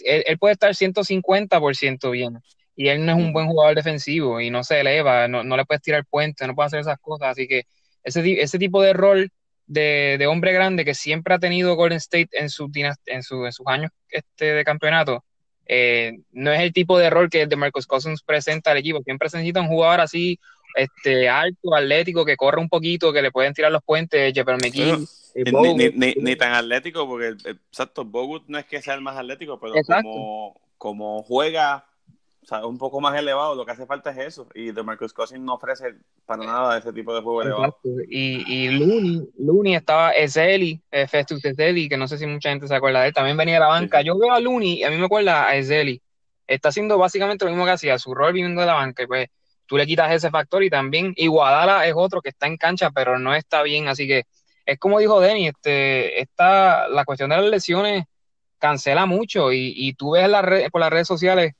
[0.03, 2.39] él, puede estar 150% bien.
[2.75, 5.65] Y él no es un buen jugador defensivo y no se eleva, no, no le
[5.65, 7.29] puedes tirar puente, no puede hacer esas cosas.
[7.29, 7.63] Así que
[8.03, 9.29] ese, ese tipo de rol
[9.65, 13.51] de, de, hombre grande que siempre ha tenido Golden State en, su, en, su, en
[13.53, 15.23] sus años este, de campeonato,
[15.67, 19.01] eh, no es el tipo de rol que DeMarcus Cousins presenta al equipo.
[19.03, 20.39] Siempre se necesita un jugador así,
[20.75, 26.15] este alto, atlético, que corre un poquito, que le pueden tirar los puentes, Jefferson McKee.
[26.21, 30.59] ni, tan atlético, porque exacto, Bogut no es que sea el más atlético, pero como,
[30.77, 31.85] como juega
[32.63, 34.47] un poco más elevado, lo que hace falta es eso.
[34.53, 37.77] Y DeMarcus Cousins no ofrece para nada ese tipo de juego elevado.
[38.07, 42.67] Y, y Looney, Looney estaba Ezeli, eh, Festus Ezeli, que no sé si mucha gente
[42.67, 44.01] se acuerda de él, también venía de la banca.
[44.01, 46.01] Yo veo a Looney y a mí me acuerda a Ezeli.
[46.47, 49.03] Está haciendo básicamente lo mismo que hacía, su rol viniendo de la banca.
[49.03, 49.27] Y pues
[49.65, 53.19] tú le quitas ese factor y también Iguadala es otro que está en cancha, pero
[53.19, 54.23] no está bien, así que
[54.65, 58.05] es como dijo Denny, este, esta, la cuestión de las lesiones
[58.57, 61.53] cancela mucho y, y tú ves la red, por las redes sociales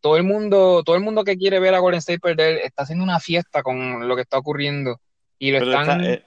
[0.00, 3.04] todo el mundo, todo el mundo que quiere ver a Golden State perder está haciendo
[3.04, 5.00] una fiesta con lo que está ocurriendo
[5.38, 6.24] y lo están eh,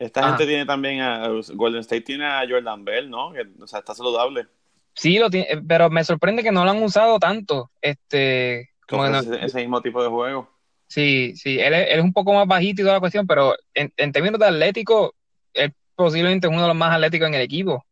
[0.00, 3.32] esta, gente tiene también a Golden State tiene a Jordan Bell, ¿no?
[3.32, 4.46] Que, o sea, está saludable.
[4.94, 7.70] Sí, lo tiene, pero me sorprende que no lo han usado tanto.
[7.82, 10.48] Este, ese, mismo tipo de juego.
[10.86, 14.40] Sí, sí, él es, un poco más bajito y toda la cuestión, pero en, términos
[14.40, 15.14] de atlético,
[15.54, 17.84] es posiblemente uno de los más atléticos en el equipo.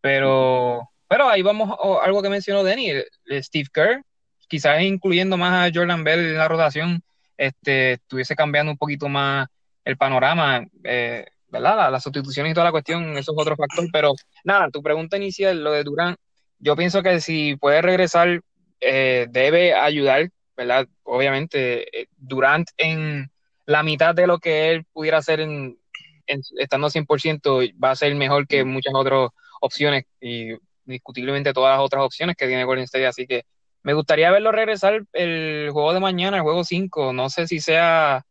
[0.00, 2.92] Pero, pero ahí vamos a algo que mencionó Denny,
[3.40, 4.02] Steve Kerr,
[4.48, 7.02] quizás incluyendo más a Jordan Bell en la rotación,
[7.36, 9.48] este, estuviese cambiando un poquito más
[9.84, 11.76] el panorama, eh, ¿verdad?
[11.76, 13.86] Las la sustituciones y toda la cuestión, eso es otro factor.
[13.92, 14.12] Pero
[14.44, 16.16] nada, tu pregunta inicial, lo de Durán,
[16.58, 18.40] yo pienso que si puede regresar,
[18.80, 20.86] eh, debe ayudar, ¿verdad?
[21.02, 23.30] Obviamente, eh, Durant en
[23.66, 25.78] la mitad de lo que él pudiera hacer en,
[26.26, 30.50] estando 100% va a ser mejor que muchas otras opciones y
[30.84, 33.06] discutiblemente todas las otras opciones que tiene Golden State.
[33.06, 33.44] Así que
[33.82, 37.12] me gustaría verlo regresar el juego de mañana, el juego 5.
[37.12, 38.24] No sé si sea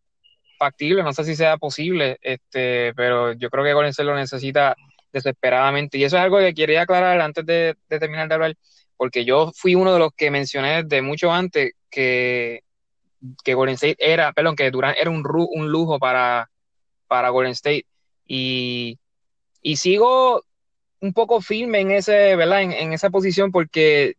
[0.57, 4.75] factible, no sé si sea posible, este, pero yo creo que Golden State lo necesita
[5.11, 5.97] desesperadamente.
[5.97, 8.55] Y eso es algo que quería aclarar antes de, terminar de hablar,
[8.97, 12.63] porque yo fui uno de los que mencioné de mucho antes que,
[13.43, 16.49] que Golden State era, perdón, que Durant era un, un lujo para,
[17.07, 17.85] para Golden State.
[18.25, 18.99] Y,
[19.61, 20.43] y sigo
[20.99, 22.63] un poco firme en ese, ¿verdad?
[22.63, 24.15] En, esa posición porque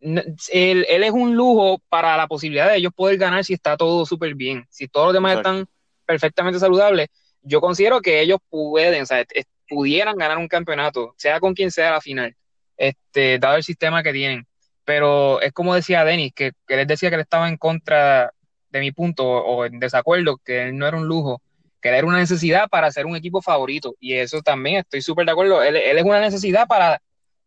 [0.00, 4.34] él, es un lujo para la posibilidad de ellos poder ganar si está todo súper
[4.34, 4.64] bien.
[4.70, 5.66] Si todos los demás están
[6.06, 7.08] perfectamente saludables,
[7.42, 9.24] yo considero que ellos pueden, o sea,
[9.68, 12.34] pudieran ganar un campeonato, sea con quien sea la final,
[12.76, 14.46] este, dado el sistema que tienen.
[14.90, 18.32] Pero es como decía Denis, que, él decía que él estaba en contra
[18.70, 21.40] de mi punto o en desacuerdo, que él no era un lujo
[21.80, 23.94] que era una necesidad para ser un equipo favorito.
[24.00, 25.62] Y eso también estoy súper de acuerdo.
[25.62, 27.00] Él, es una necesidad para,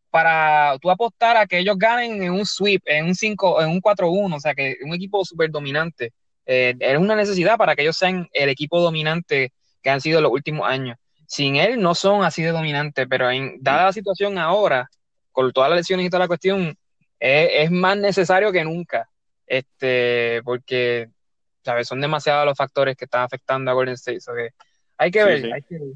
[0.09, 3.81] para tú apostar a que ellos ganen en un sweep, en un 5, en un
[3.81, 6.13] 4-1, o sea, que un equipo súper dominante.
[6.45, 9.51] Eh, es una necesidad para que ellos sean el equipo dominante
[9.81, 10.97] que han sido los últimos años.
[11.27, 14.89] Sin él no son así de dominantes, pero en, dada la situación ahora,
[15.33, 16.77] con todas las lesiones y toda la cuestión,
[17.23, 19.09] es, más necesario que nunca.
[19.47, 21.09] Este, porque
[21.63, 21.87] ¿sabes?
[21.87, 24.19] Son demasiados los factores que están afectando a Golden State.
[24.97, 25.93] hay que ver, hay que ver.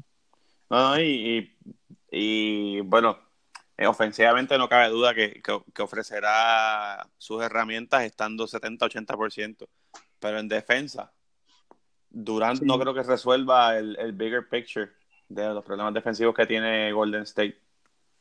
[0.70, 1.56] No, y,
[2.10, 3.18] y, bueno,
[3.76, 5.40] eh, ofensivamente no cabe duda que,
[5.78, 9.68] ofrecerá sus herramientas estando 70-80%,
[10.18, 11.12] pero en defensa,
[12.10, 14.90] Durant no creo que resuelva el, el, bigger picture
[15.28, 17.60] de los problemas defensivos que tiene Golden State.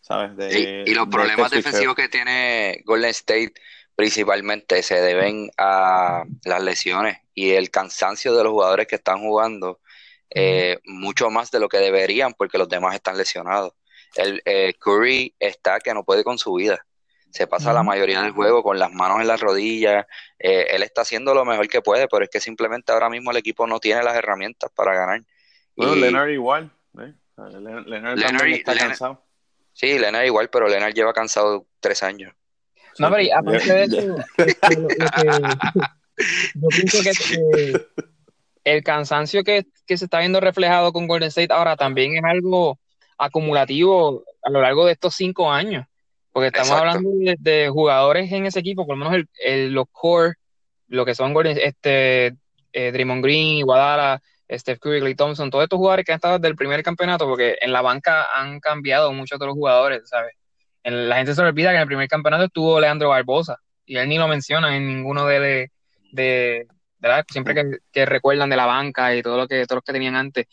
[0.07, 0.55] ¿Sabes?
[0.55, 3.53] y, los problemas defensivos que tiene Golden State
[3.93, 9.81] principalmente se deben a las lesiones y el cansancio de los jugadores que están jugando
[10.29, 13.73] eh, mucho más de lo que deberían porque los demás están lesionados.
[14.15, 16.85] El eh, Curry está que no puede con su vida.
[17.31, 20.05] Se pasa la mayoría del juego con las manos en las rodillas.
[20.39, 23.37] Eh, él está haciendo lo mejor que puede, pero es que simplemente ahora mismo el
[23.37, 25.21] equipo no tiene las herramientas para ganar.
[25.75, 26.71] Bueno, Leonard igual.
[26.95, 29.26] Leonard, también está cansado.
[29.77, 32.33] Sí, Leonard igual, pero Leonard lleva cansado tres años.
[32.97, 34.15] No, pero aparte de eso,
[36.55, 37.85] yo pienso que,
[38.63, 42.79] el cansancio que, se está viendo reflejado con Golden State ahora también es algo
[43.19, 45.85] acumulativo a lo largo de estos cinco años.
[46.31, 50.37] Porque estamos hablando de, jugadores en ese equipo, por lo menos el, los core,
[50.87, 52.33] lo que son Golden, este,
[52.73, 56.55] eh, Draymond Green, Guadala, Steph Curry, Thompson, todos estos jugadores que han estado desde el
[56.55, 60.33] primer campeonato, porque en la banca han cambiado muchos de los jugadores, ¿sabes?
[60.83, 64.17] la gente se olvida que en el primer campeonato estuvo Leandro Barbosa y él ni
[64.17, 65.69] lo menciona en ninguno de,
[66.11, 66.67] de,
[66.99, 67.25] ¿verdad?
[67.29, 67.55] siempre
[67.91, 70.45] que, recuerdan de la banca y todo lo que todos los que tenían antes.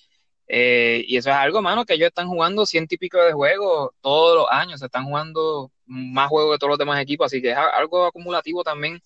[0.47, 3.93] Eh, y eso es algo, mano, que ellos están jugando ciento y pico de juegos
[4.01, 7.51] todos los años, se están jugando más juegos que todos los demás equipos, así que
[7.51, 9.01] es algo acumulativo también.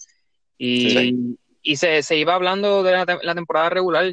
[0.56, 4.12] Y, y se, se, iba hablando de la, temporada regular,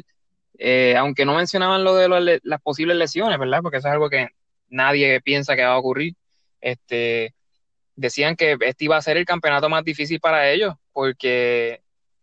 [0.58, 3.60] eh, aunque no mencionaban lo de las posibles lesiones, ¿verdad?
[3.62, 4.28] Porque eso es algo que
[4.68, 6.14] nadie piensa que va a ocurrir
[6.60, 7.34] este,
[7.94, 11.80] decían que este iba a ser el campeonato más difícil para ellos, porque,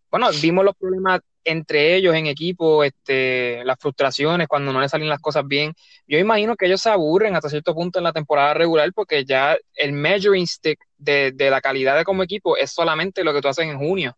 [0.10, 5.10] bueno, vimos los problemas entre ellos en equipo, este, las frustraciones cuando no les salen
[5.10, 5.74] las cosas bien.
[6.08, 9.58] Yo imagino que ellos se aburren hasta cierto punto en la temporada regular porque ya
[9.76, 13.66] el measuring stick de, la calidad de como equipo es solamente lo que tú haces
[13.66, 14.16] en junio.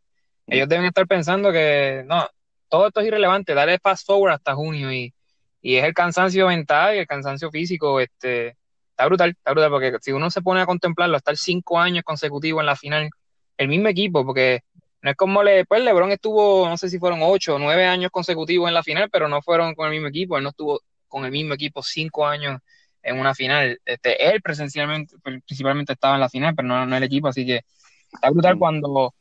[0.47, 2.27] Ellos deben estar pensando que no,
[2.69, 5.13] todo esto es irrelevante, dale fast forward hasta junio y,
[5.61, 8.57] y es el cansancio mental y el cansancio físico, este,
[8.89, 12.61] está brutal, está brutal, porque si uno se pone a contemplarlo, estar cinco años consecutivos
[12.61, 13.09] en la final,
[13.57, 14.61] el mismo equipo, porque
[15.01, 18.09] no es como le, pues LeBron estuvo, no sé si fueron ocho o nueve años
[18.11, 21.25] consecutivos en la final, pero no fueron con el mismo equipo, él no estuvo con
[21.25, 22.59] el mismo equipo cinco años
[23.03, 23.79] en una final.
[23.85, 27.61] Este, él presencialmente, principalmente estaba en la final, pero no, no el equipo, así que
[28.11, 29.13] está brutal cuando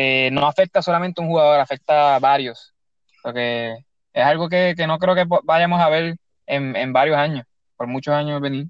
[0.00, 2.72] te, no afecta solamente a un jugador, afecta a varios,
[3.22, 3.76] porque
[4.12, 7.46] es algo que, no creo que vayamos a ver en, en varios años,
[7.76, 8.66] por muchos años venir.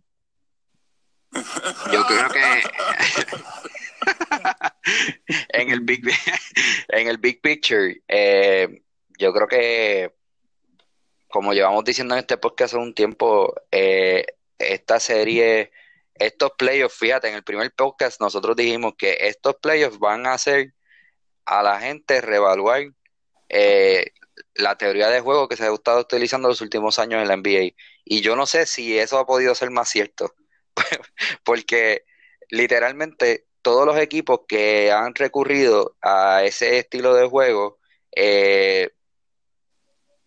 [1.92, 2.62] Yo creo que
[5.60, 6.04] en el big
[6.88, 8.82] en el big picture, eh,
[9.18, 10.12] yo creo que
[11.28, 14.26] como llevamos diciendo en este podcast hace un tiempo, eh,
[14.58, 15.70] esta serie,
[16.14, 20.74] estos playoffs, fíjate, en el primer podcast nosotros dijimos que estos playoffs van a hacer
[21.50, 22.92] a la gente reevaluar
[23.48, 24.12] eh,
[24.54, 27.74] la teoría de juego que se ha estado utilizando los últimos años en la NBA.
[28.04, 30.32] Y yo no sé si eso ha podido ser más cierto,
[31.44, 32.04] porque
[32.50, 37.80] literalmente todos los equipos que han recurrido a ese estilo de juego
[38.14, 38.90] eh,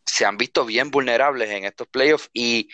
[0.06, 2.68] se han visto bien vulnerables en estos playoffs y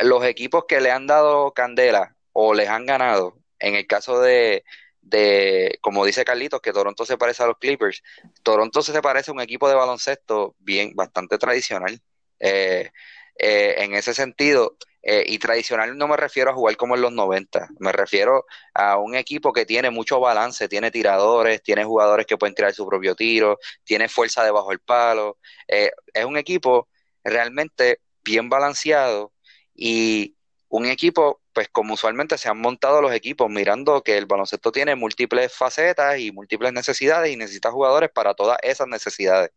[0.00, 4.64] los equipos que le han dado candela o les han ganado, en el caso de,
[5.06, 8.02] de, como dice Carlitos, que Toronto se parece a los Clippers,
[8.42, 12.00] Toronto se parece a un equipo de baloncesto bien, bastante tradicional.
[12.40, 12.90] Eh,
[13.38, 17.12] eh, en ese sentido, eh, y tradicional no me refiero a jugar como en los
[17.12, 22.36] 90, me refiero a un equipo que tiene mucho balance, tiene tiradores, tiene jugadores que
[22.36, 25.38] pueden tirar su propio tiro, tiene fuerza debajo del palo.
[25.68, 26.88] es un equipo
[27.22, 29.32] realmente bien balanceado
[29.74, 30.35] y
[30.68, 34.96] un equipo, pues como usualmente se han montado los equipos, mirando que el baloncesto tiene
[34.96, 39.50] múltiples facetas y múltiples necesidades y necesita jugadores para todas esas necesidades.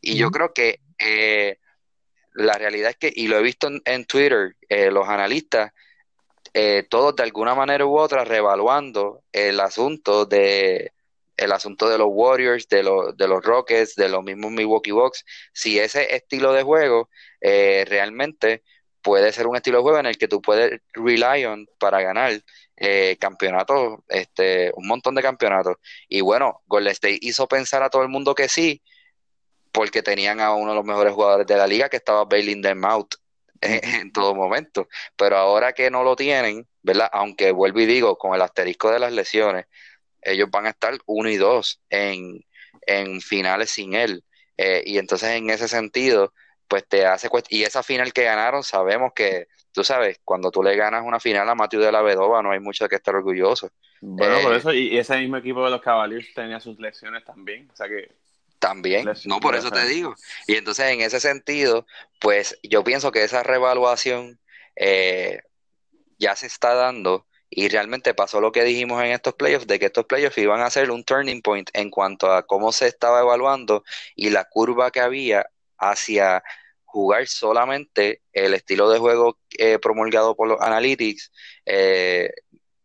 [0.00, 1.58] Y yo creo que eh,
[2.34, 5.72] la realidad es que, y lo he visto en, Twitter, eh, los analistas,
[6.52, 10.92] eh, todos de alguna manera u otra reevaluando el asunto de
[11.36, 15.24] el asunto de los Warriors, de, los de los Rockets, de los mismos Milwaukee Bucks,
[15.52, 17.08] si ese estilo de juego
[17.40, 18.62] realmente
[19.04, 22.32] puede ser un estilo de juego en el que tú puedes rely on para ganar
[22.76, 25.76] eh, campeonatos, este, un montón de campeonatos.
[26.08, 28.82] Y bueno, Golden State hizo pensar a todo el mundo que sí,
[29.70, 32.84] porque tenían a uno de los mejores jugadores de la liga que estaba bailing them
[32.86, 33.14] out
[33.60, 34.88] en, todo momento.
[35.16, 37.10] Pero ahora que no lo tienen, ¿verdad?
[37.12, 39.66] Aunque vuelvo y digo, con el asterisco de las lesiones,
[40.22, 42.40] ellos van a estar uno y dos en,
[42.86, 44.24] en finales sin él.
[44.56, 46.32] Eh, y entonces en ese sentido,
[46.68, 50.76] pues te hace y esa final que ganaron sabemos que tú sabes cuando tú le
[50.76, 53.70] ganas una final a Matthew de la Vedova no hay mucho de que estar orgulloso.
[54.00, 57.70] Bueno por eh, eso y ese mismo equipo de los Cavaliers tenía sus lesiones también
[57.72, 58.10] o sea que
[58.58, 60.14] también no por eso te digo.
[60.46, 61.86] Y entonces en ese sentido
[62.20, 64.38] pues yo pienso que esa revaluación
[64.76, 65.42] eh,
[66.18, 69.86] ya se está dando y realmente pasó lo que dijimos en estos playoffs, de que
[69.86, 73.84] estos playoffs iban a ser un turning point en cuanto a cómo se estaba evaluando
[74.16, 75.46] y la curva que había
[75.78, 76.42] hacia
[76.94, 81.32] jugar solamente el estilo de juego eh, promulgado por los analytics,
[81.66, 82.30] eh,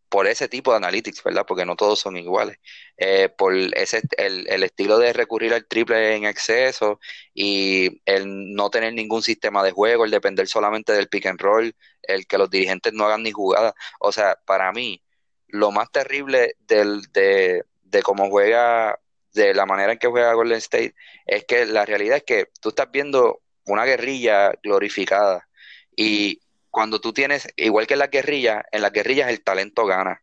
[0.10, 1.46] por ese tipo de analytics, ¿verdad?
[1.48, 2.58] Porque no todos son iguales.
[2.98, 7.00] Eh, por ese, el, el, estilo de recurrir al triple en exceso
[7.34, 11.76] y el no tener ningún sistema de juego, el depender solamente del pick and roll,
[12.02, 13.76] el que los dirigentes no hagan ni jugada.
[14.00, 15.04] O sea, para mí,
[15.48, 19.00] lo más terrible del, de, de cómo juega
[19.34, 22.70] de la manera en que juega Golden State es que la realidad es que tú
[22.70, 25.48] estás viendo una guerrilla glorificada
[25.96, 30.22] y cuando tú tienes, igual que en la guerrilla, en las guerrillas el talento gana.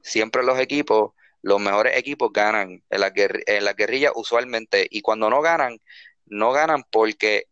[0.00, 5.28] Siempre los equipos, los mejores equipos ganan en la, en la guerrilla usualmente y cuando
[5.28, 5.78] no ganan,
[6.26, 7.46] no ganan porque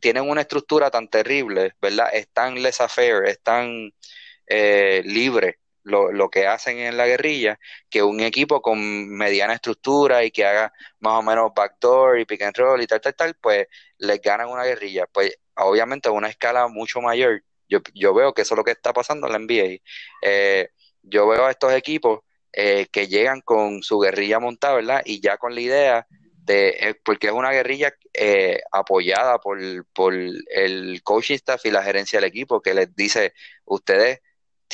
[0.00, 2.10] tienen una estructura tan terrible, ¿verdad?
[2.12, 3.92] Es tan laissez-faire, es tan
[4.46, 7.58] eh, libre lo, lo, que hacen en la guerrilla,
[7.88, 12.42] que un equipo con mediana estructura y que haga más o menos backdoor y pick
[12.42, 13.66] and roll y tal, tal, tal, pues
[13.98, 15.06] les ganan una guerrilla.
[15.06, 17.44] Pues obviamente a una escala mucho mayor.
[17.68, 19.82] Yo, yo veo que eso es lo que está pasando en la NBA.
[20.22, 20.70] Eh,
[21.02, 22.20] yo veo a estos equipos
[22.52, 25.02] eh, que llegan con su guerrilla montada, ¿verdad?
[25.04, 26.06] Y ya con la idea
[26.44, 27.94] de, eh, porque es una guerrilla
[28.72, 29.58] apoyada por,
[29.92, 34.20] por el coaching staff y la gerencia del equipo, que les dice, ustedes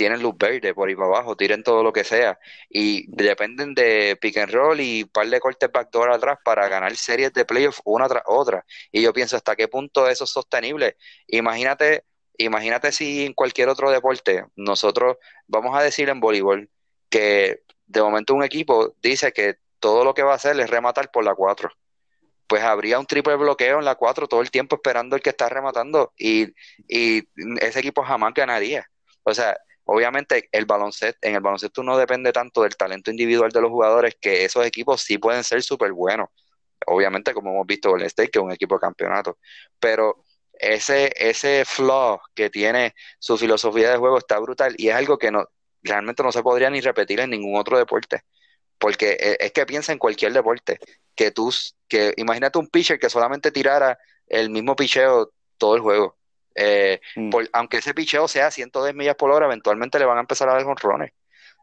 [0.01, 2.39] tienen luz verde por ahí para abajo, tiren todo lo que sea.
[2.71, 6.97] Y dependen de pick and roll y un par de cortes backdoor atrás para ganar
[6.97, 8.65] series de playoffs una tras otra.
[8.91, 10.97] Y yo pienso hasta qué punto eso es sostenible.
[11.27, 12.05] Imagínate,
[12.39, 16.71] imagínate si en cualquier otro deporte, nosotros vamos a decir en voleibol
[17.11, 21.11] que de momento un equipo dice que todo lo que va a hacer es rematar
[21.11, 21.71] por la 4
[22.47, 25.49] pues habría un triple bloqueo en la 4 todo el tiempo esperando el que está
[25.49, 26.49] rematando y,
[26.89, 27.23] y
[27.61, 28.85] ese equipo jamás ganaría.
[29.23, 29.57] O sea,
[29.93, 34.15] Obviamente el baloncesto, en el baloncesto no depende tanto del talento individual de los jugadores,
[34.21, 36.29] que esos equipos sí pueden ser súper buenos.
[36.87, 39.39] Obviamente, como hemos visto el State, que es un equipo de campeonato.
[39.81, 45.19] Pero ese, ese flaw que tiene su filosofía de juego está brutal y es algo
[45.19, 45.45] que no,
[45.83, 48.23] realmente no se podría ni repetir en ningún otro deporte.
[48.79, 50.79] Porque e, es que piensa en cualquier deporte.
[51.17, 51.53] Que tú,
[51.89, 56.20] que imagínate un pitcher que solamente tirara el mismo picheo todo el juego.
[56.55, 57.31] Eh, mm.
[57.53, 60.65] aunque ese picheo sea 110 millas por hora, eventualmente le van a empezar a dar
[60.65, 61.13] jonrones.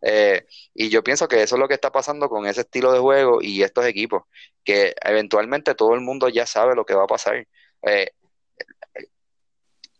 [0.02, 3.00] Eh, y yo pienso que eso es lo que está pasando con ese estilo de
[3.00, 4.24] juego y estos equipos,
[4.64, 7.48] que eventualmente todo el mundo ya sabe lo que va a pasar.
[7.84, 8.12] Eh,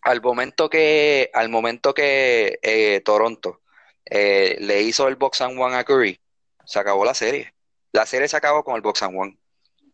[0.02, 3.62] al momento que, al momento que Toronto
[4.10, 6.20] le hizo el box and one a Curry,
[6.66, 7.54] se acabó la serie.
[7.92, 9.38] La serie se acabó con el box and one.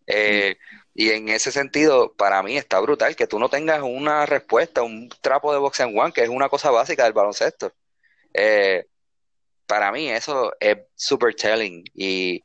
[0.07, 0.57] Eh,
[0.95, 5.09] y en ese sentido, para mí está brutal que tú no tengas una respuesta, un
[5.21, 7.73] trapo de box en one, que es una cosa básica del baloncesto.
[8.33, 8.85] Eh,
[9.65, 12.43] para mí eso es super telling y,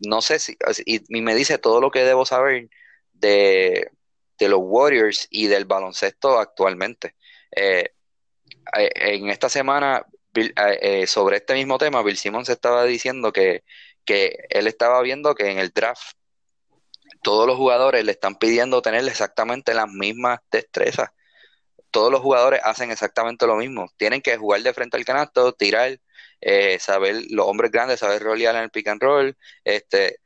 [0.00, 0.56] no sé si,
[0.86, 2.70] y, me dice todo lo que debo saber
[3.12, 3.90] de,
[4.40, 7.14] los Warriors y del baloncesto actualmente.
[7.54, 7.90] Eh,
[8.76, 10.06] eh, en esta semana,
[11.06, 13.64] sobre este mismo tema, Bill Simmons estaba diciendo que,
[14.04, 16.16] que él estaba viendo que en el draft
[17.22, 21.10] todos los jugadores le están pidiendo tener exactamente las mismas destrezas.
[21.90, 23.90] Todos los jugadores hacen exactamente lo mismo.
[23.96, 25.98] Tienen que jugar de frente al canasto, tirar,
[26.40, 30.18] eh, saber, los hombres grandes, saber rolear en el pick and roll, este,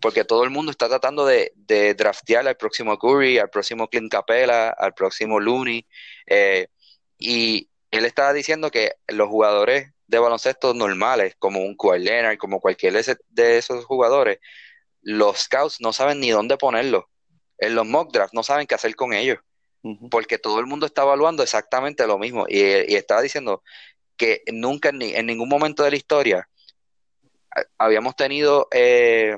[0.00, 4.10] porque todo el mundo está tratando de, de draftear al próximo Curry, al próximo Clint
[4.10, 5.86] Capella, al próximo Looney,
[6.26, 6.68] eh,
[7.18, 12.60] y él estaba diciendo que los jugadores de baloncesto normales, como un Kawhi Leonard, como
[12.60, 12.94] cualquier
[13.28, 14.38] de esos jugadores,
[15.02, 17.08] los scouts no saben ni dónde ponerlo.
[17.58, 19.38] En los mock drafts no saben qué hacer con ellos.
[20.10, 22.46] Porque todo el mundo está evaluando exactamente lo mismo.
[22.48, 22.60] Y,
[22.94, 23.62] estaba diciendo
[24.16, 26.48] que nunca en, en, ningún momento de la historia
[27.78, 29.36] habíamos tenido eh,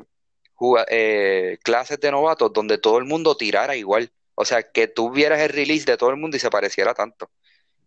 [0.89, 4.13] eh, clases de novatos donde todo el mundo tirara igual.
[4.35, 7.31] O sea, que tú vieras el release de todo el mundo y se pareciera tanto.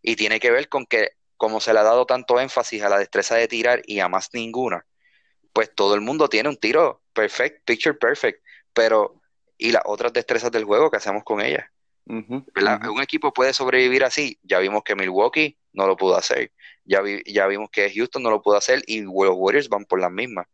[0.02, 3.00] Y tiene que ver con que, como se le ha dado tanto énfasis a la
[3.00, 4.86] destreza de tirar y a más ninguna,
[5.54, 8.44] pues todo el mundo tiene un tiro perfect, picture perfect,
[8.74, 9.20] pero
[9.58, 11.66] ¿y las otras destrezas del juego que hacemos con ellas?
[12.08, 14.38] Un equipo puede sobrevivir así.
[14.44, 16.52] Ya vimos que Milwaukee no lo pudo hacer.
[16.84, 20.12] Ya, ya vimos que Houston no lo pudo hacer y los Warriors van por las
[20.12, 20.46] mismas.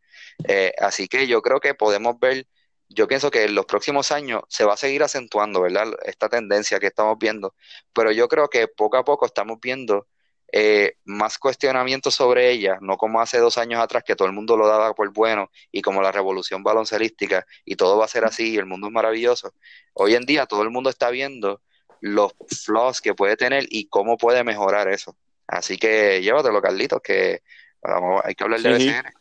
[0.48, 2.48] Eh, así que yo creo que podemos ver,
[2.88, 5.88] yo pienso que en los próximos años se va a seguir acentuando, ¿verdad?
[6.06, 7.54] Esta tendencia que estamos viendo.
[7.94, 10.08] Pero yo creo que poco a poco estamos viendo
[10.54, 14.58] eh, más cuestionamientos sobre ella, no como hace dos años atrás que todo el mundo
[14.58, 18.52] lo daba por bueno y como la revolución baloncelística y todo va a ser así
[18.52, 19.54] y el mundo es maravilloso.
[19.94, 21.62] Hoy en día todo el mundo está viendo
[22.02, 22.34] los
[22.66, 25.16] flaws que puede tener y cómo puede mejorar eso.
[25.48, 27.44] Así que llévatelo, Carlitos, que
[27.82, 29.14] vamos, hay que hablar de BCN.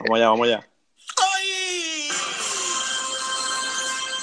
[0.00, 0.68] Vamos allá, vamos allá.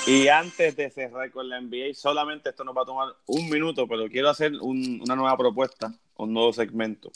[0.08, 3.88] Y antes de cerrar con la NBA, solamente esto nos va a tomar un minuto,
[3.88, 7.12] pero quiero hacer una nueva propuesta, un nuevo segmento.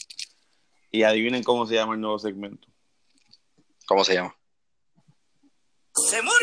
[0.90, 2.68] Y adivinen cómo se llama el nuevo segmento.
[3.86, 4.36] ¿Cómo se llama?
[5.94, 6.40] ¡Se murió!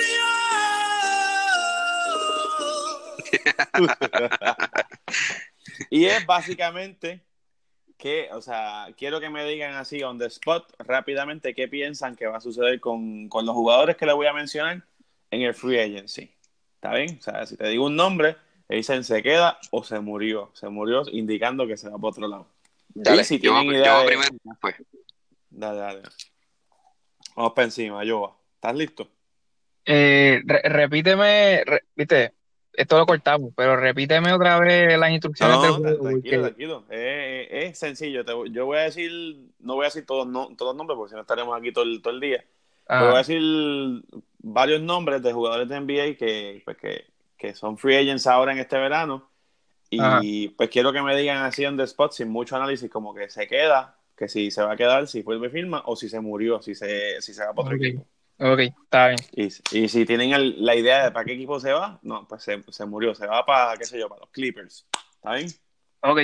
[5.90, 7.24] y es básicamente
[7.98, 12.28] que, o sea, quiero que me digan así on the spot rápidamente qué piensan que
[12.28, 14.84] va a suceder con, con los jugadores que les voy a mencionar
[15.32, 16.35] en el free agency.
[16.86, 17.18] ¿Está bien?
[17.18, 18.36] O sea, si te digo un nombre,
[18.68, 20.52] le dicen se queda o se murió.
[20.54, 22.46] Se murió indicando que se va para otro lado.
[22.94, 24.30] Dale, si tienen idea primero,
[25.50, 26.02] Dale, dale.
[27.34, 29.08] Vamos para encima, yo ¿Estás listo?
[29.84, 31.64] Eh, repíteme,
[31.96, 32.32] viste,
[32.72, 36.02] esto lo cortamos, pero repíteme otra vez las instrucciones del juego.
[36.02, 36.84] Tranquilo, tranquilo.
[36.88, 38.24] es sencillo.
[38.46, 39.10] yo voy a decir,
[39.58, 40.26] no voy a decir todos,
[40.56, 42.44] todos los nombres porque si no estaremos aquí todo el, todo el día.
[42.88, 43.40] Voy a decir
[44.38, 46.76] varios nombres de jugadores de NBA que, pues,
[47.36, 49.28] que, son free agents ahora en este verano.
[49.90, 53.28] Y pues quiero que me digan así en the spot, sin mucho análisis, como que
[53.28, 56.60] se queda, que si se va a quedar, si vuelve firma, o si se murió,
[56.60, 58.06] si se, si se va para otro equipo.
[58.38, 59.18] Ok, está bien.
[59.32, 59.46] Y,
[59.78, 62.84] y si tienen la idea de para qué equipo se va, no, pues se, se,
[62.84, 64.86] murió, se va para, qué sé yo, para los Clippers.
[65.14, 65.48] ¿Está bien?
[66.00, 66.20] Ok.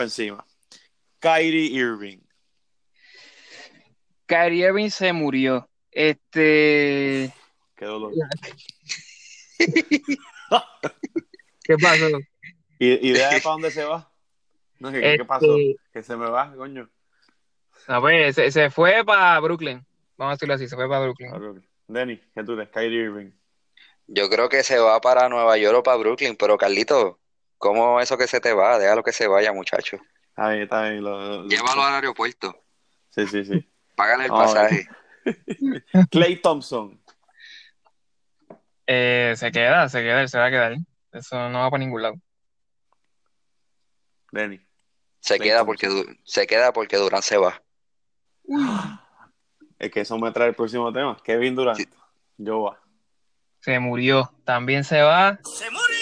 [0.00, 0.44] Encima.
[1.20, 2.18] Kyrie Irving.
[4.26, 5.68] Kyrie Irving se murió.
[5.92, 7.32] Este.
[7.76, 8.12] Qué dolor.
[11.64, 12.08] ¿Qué pasó?
[12.78, 14.10] ¿Idea de para dónde se va?
[14.80, 15.56] No sé, ¿qué, pasó?
[15.56, 16.88] Este que se me va, coño.
[17.86, 19.84] A ver, se, se fue para Brooklyn.
[20.16, 21.30] Vamos a decirlo así, se fue para Brooklyn.
[21.30, 21.68] Brooklyn.
[21.86, 22.56] Denny, ¿qué tú?
[22.72, 23.30] Kyrie Irving.
[24.06, 27.20] Yo creo que se va para Nueva York o para Brooklyn, pero Carlito,
[27.58, 28.78] ¿cómo eso que se te va?
[28.78, 29.98] Déjalo que se vaya, muchacho.
[30.30, 31.04] Está bien, está bien.
[31.04, 32.56] Lo, Llévalo al aeropuerto.
[33.10, 33.68] Sí, sí, sí.
[33.94, 34.88] Págale el pasaje.
[36.10, 37.00] Clay Thompson.
[38.86, 40.76] Eh, se queda, se queda, se va a quedar.
[41.12, 42.14] Eso no va para ningún lado.
[44.32, 44.60] Denny.
[45.20, 45.88] Se queda porque
[46.24, 47.62] se queda porque Durán se va.
[49.78, 51.16] Es que eso me trae el próximo tema.
[51.24, 51.80] Kevin Durant.
[52.38, 52.80] Yo va.
[53.58, 54.32] Se murió.
[54.44, 55.40] También se va.
[55.42, 56.01] ¡Se murió!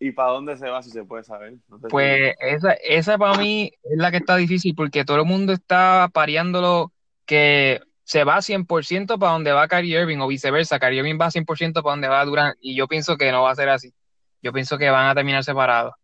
[0.00, 1.54] ¿Y para dónde se va si se puede saber?
[1.90, 6.08] pues esa, esa para mí es la que está difícil porque todo el mundo está
[6.12, 6.92] pareándolo
[7.26, 10.78] que se va 100% para donde va Kyrie Irving o viceversa.
[10.78, 13.56] Kyrie Irving va 100% para donde va Durant y yo pienso que no va a
[13.56, 13.92] ser así.
[14.40, 15.94] Yo pienso que van a terminar separados.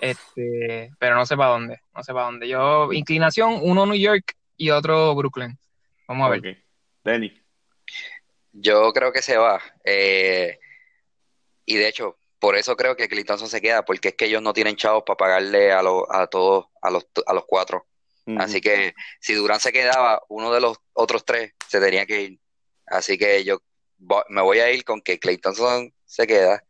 [0.00, 2.48] Este, pero no sé para dónde, no sé para dónde.
[2.48, 5.58] Yo, inclinación, uno New York y otro Brooklyn.
[6.06, 6.64] Vamos a ver.
[7.04, 7.38] Denny.
[8.52, 9.60] Yo creo que se va.
[9.84, 10.58] Eh,
[11.66, 14.42] y de hecho, por eso creo que Clay Thompson se queda, porque es que ellos
[14.42, 17.86] no tienen chavos para pagarle a, los a todos, a los, a los cuatro.
[18.36, 22.40] Así que si Durán se quedaba, uno de los otros tres se tenía que ir.
[22.84, 23.62] Así que yo
[24.28, 26.64] me voy a ir con que Clay Thompson se queda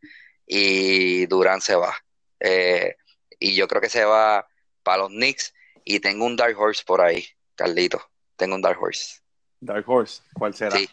[0.45, 1.95] y Durán se va.
[2.39, 2.95] Eh,
[3.39, 4.47] y yo creo que se va
[4.83, 7.99] para los Knicks y tengo un Dark Horse por ahí, Carlito.
[8.35, 9.21] Tengo un Dark Horse.
[9.59, 10.77] Dark Horse, ¿cuál será?
[10.77, 10.87] Sí.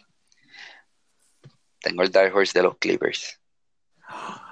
[1.81, 3.39] Tengo el Dark Horse de los Clippers.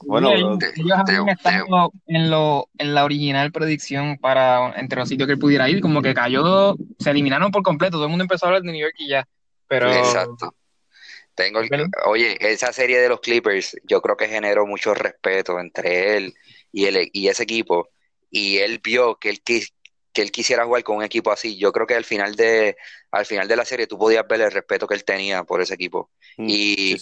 [0.00, 0.58] Bueno, ellos,
[0.96, 5.68] habían estado en, lo, en la original predicción para entre los sitios que él pudiera
[5.68, 8.72] ir, como que cayó, se eliminaron por completo, todo el mundo empezó a hablar de
[8.72, 9.26] New York y ya.
[9.66, 10.54] Pero Exacto.
[11.34, 11.60] Tengo
[12.06, 16.34] oye, esa serie de los Clippers, yo creo que generó mucho respeto entre él
[16.70, 17.88] y, el, y ese equipo.
[18.30, 21.56] Y él vio que él, que él quisiera jugar con un equipo así.
[21.58, 22.76] Yo creo que al final de,
[23.10, 25.74] al final de la serie tú podías ver el respeto que él tenía por ese
[25.74, 26.10] equipo.
[26.36, 26.96] Mm, y,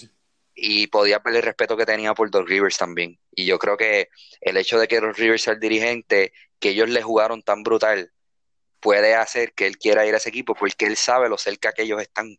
[0.54, 3.18] y podías ver el respeto que tenía por Doc Rivers también.
[3.34, 4.08] Y yo creo que
[4.40, 8.12] el hecho de que los Rivers sea el dirigente, que ellos le jugaron tan brutal,
[8.80, 11.82] puede hacer que él quiera ir a ese equipo porque él sabe lo cerca que
[11.82, 12.36] ellos están.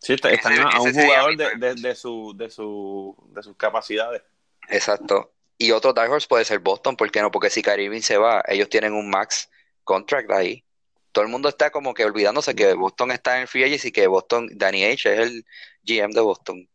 [0.00, 4.22] Sí, están a un jugador de, de, su, de, su, de sus capacidades.
[4.68, 5.32] Exacto.
[5.58, 7.30] Y otro Dark Horse puede ser Boston, ¿por qué no?
[7.30, 9.50] Porque si Kyrie se va, ellos tienen un max
[9.84, 10.64] contract ahí.
[11.10, 14.06] Todo el mundo está como que olvidándose que Boston está en free agency y que
[14.06, 15.44] Boston, Danny H es el
[15.88, 16.68] GM de Boston,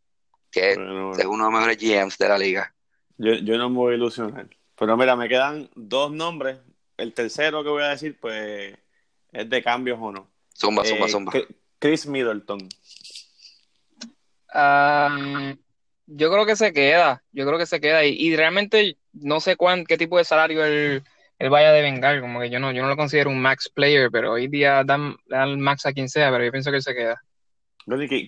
[0.50, 2.74] que es uno de los mejores GMs de la liga.
[3.16, 4.48] Yo, yo no me voy a ilusionar.
[4.76, 6.58] Pero mira, me quedan dos nombres.
[6.96, 8.76] El tercero que voy a decir, pues,
[9.32, 10.28] es de cambios o no.
[10.56, 11.32] Zumba, zumba, eh, zumba.
[11.78, 12.68] Chris Middleton.
[16.06, 19.84] yo creo que se queda, yo creo que se queda y, realmente no sé cuán,
[19.84, 21.02] qué tipo de salario él,
[21.50, 24.32] vaya a devengar, como que yo no, yo no lo considero un max player, pero
[24.32, 27.22] hoy día dan, dan max a quien sea, pero yo pienso que él se queda.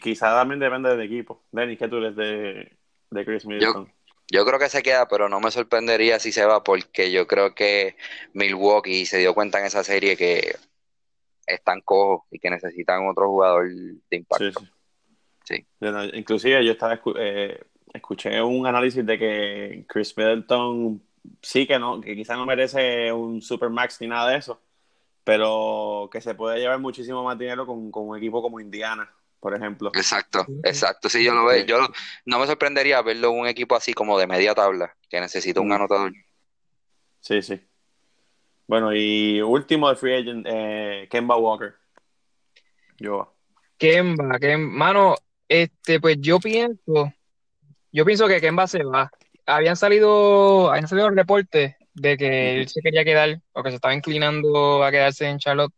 [0.03, 1.45] Quizá también depende del equipo.
[1.53, 2.77] Denny, ¿qué tú eres de,
[3.25, 3.93] Chris Middleton?
[4.31, 7.55] Yo, creo que se queda, pero no me sorprendería si se va, porque yo creo
[7.55, 7.97] que
[8.33, 10.57] Milwaukee se dio cuenta en esa serie que
[11.47, 14.61] están cojos y que necesitan otro jugador de impacto.
[15.45, 15.65] Sí,
[16.15, 17.61] inclusive yo estaba eh,
[17.95, 21.01] escuché un análisis de que Chris Middleton
[21.43, 24.61] sí que no, que quizás no merece un super max ni nada de eso,
[25.25, 29.91] pero que se puede llevar muchísimo más dinero con, un equipo como Indiana, por ejemplo.
[29.95, 31.09] Exacto, exacto.
[31.09, 31.65] Sí, yo lo veo.
[31.65, 31.79] Yo
[32.25, 35.73] no me sorprendería verlo un equipo así como de media tabla, que necesita un mm.
[35.73, 36.13] anotador.
[37.21, 37.61] Sí, sí.
[38.67, 41.75] Bueno, y último de free agent, eh, Kemba Walker.
[42.99, 43.33] Yo.
[43.79, 45.15] Kemba, Kemba, mano,
[45.49, 47.13] este, pues yo pienso,
[47.93, 49.11] yo pienso que Kemba se va.
[49.47, 53.95] Habían salido, habían salido reportes de que él se quería quedar o que se estaba
[53.95, 55.75] inclinando a quedarse en Charlotte.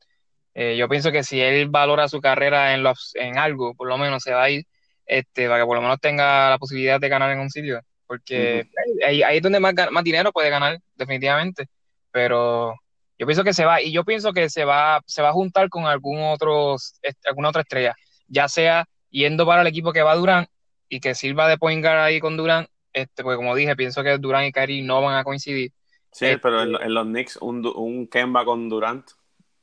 [0.61, 3.97] Eh, yo pienso que si él valora su carrera en, los, en algo, por lo
[3.97, 4.65] menos se va a ir,
[5.07, 7.81] este, para que por lo menos tenga la posibilidad de ganar en un sitio.
[8.07, 8.67] Porque
[9.07, 11.69] ahí, ahí, es donde más, más dinero puede ganar, definitivamente
[12.11, 12.75] pero
[13.19, 15.69] yo pienso que se va, y yo pienso que se va, se va a juntar
[15.69, 16.77] con algún otro,
[17.25, 17.95] alguna otra estrella,
[18.27, 20.47] ya sea yendo para el equipo que va Durán
[20.89, 24.19] y que sirva de point guard ahí con Durán, este, porque como dije, pienso que
[24.19, 25.73] Durán y Kyrie no van a coincidir.
[26.11, 29.09] Sí, pero en, en, los Knicks un, un Kemba con Durant.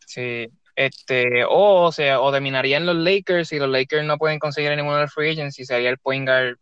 [0.05, 4.75] Sí, este, o, o sea, o terminarían los Lakers y los Lakers no pueden conseguir
[4.75, 6.57] ninguno de los free agents y sería el point guard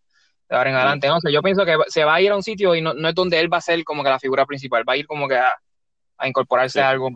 [0.49, 1.07] de ahora en adelante.
[1.07, 3.09] No sé, yo pienso que se va a ir a un sitio y no, no
[3.09, 5.27] es donde él va a ser como que la figura principal, va a ir como
[5.27, 5.57] que a,
[6.17, 7.09] a incorporarse a algo.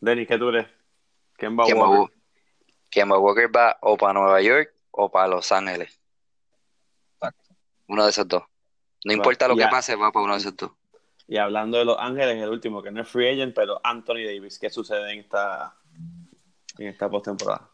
[0.00, 0.66] Denis, ¿qué tú crees?
[1.36, 3.50] ¿Quién va a Walker?
[3.54, 6.00] va o para Nueva York o para Los Ángeles.
[7.88, 8.42] Uno de esos dos.
[9.04, 10.72] No importa lo que pase, va para uno de esos dos.
[11.28, 14.58] Y hablando de Los Ángeles, el último, que no es free agent, pero Anthony Davis,
[14.58, 15.74] ¿qué sucede en esta,
[16.78, 17.68] en esta postemporada?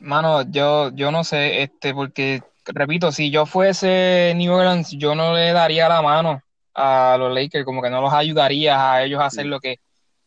[0.00, 5.34] Mano, yo, yo no sé, este, porque repito, si yo fuese New Orleans, yo no
[5.34, 6.42] le daría la mano
[6.74, 9.78] a los Lakers, como que no los ayudaría a ellos a hacer lo que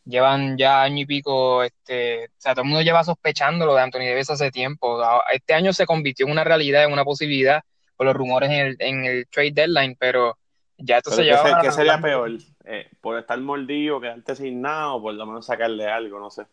[0.04, 3.82] llevan ya año y pico, este, o sea, todo el mundo lleva sospechando lo de
[3.82, 4.98] Anthony Davis hace tiempo.
[5.30, 7.62] Este año se convirtió en una realidad, en una posibilidad,
[7.96, 10.38] por los rumores en el, en el trade deadline, pero
[10.78, 11.60] ya esto se lleva.
[11.60, 12.30] ¿Qué sería peor?
[12.64, 16.18] Eh, ¿Por estar mordido, quedarte sin nada o por lo menos sacarle algo?
[16.18, 16.44] No sé.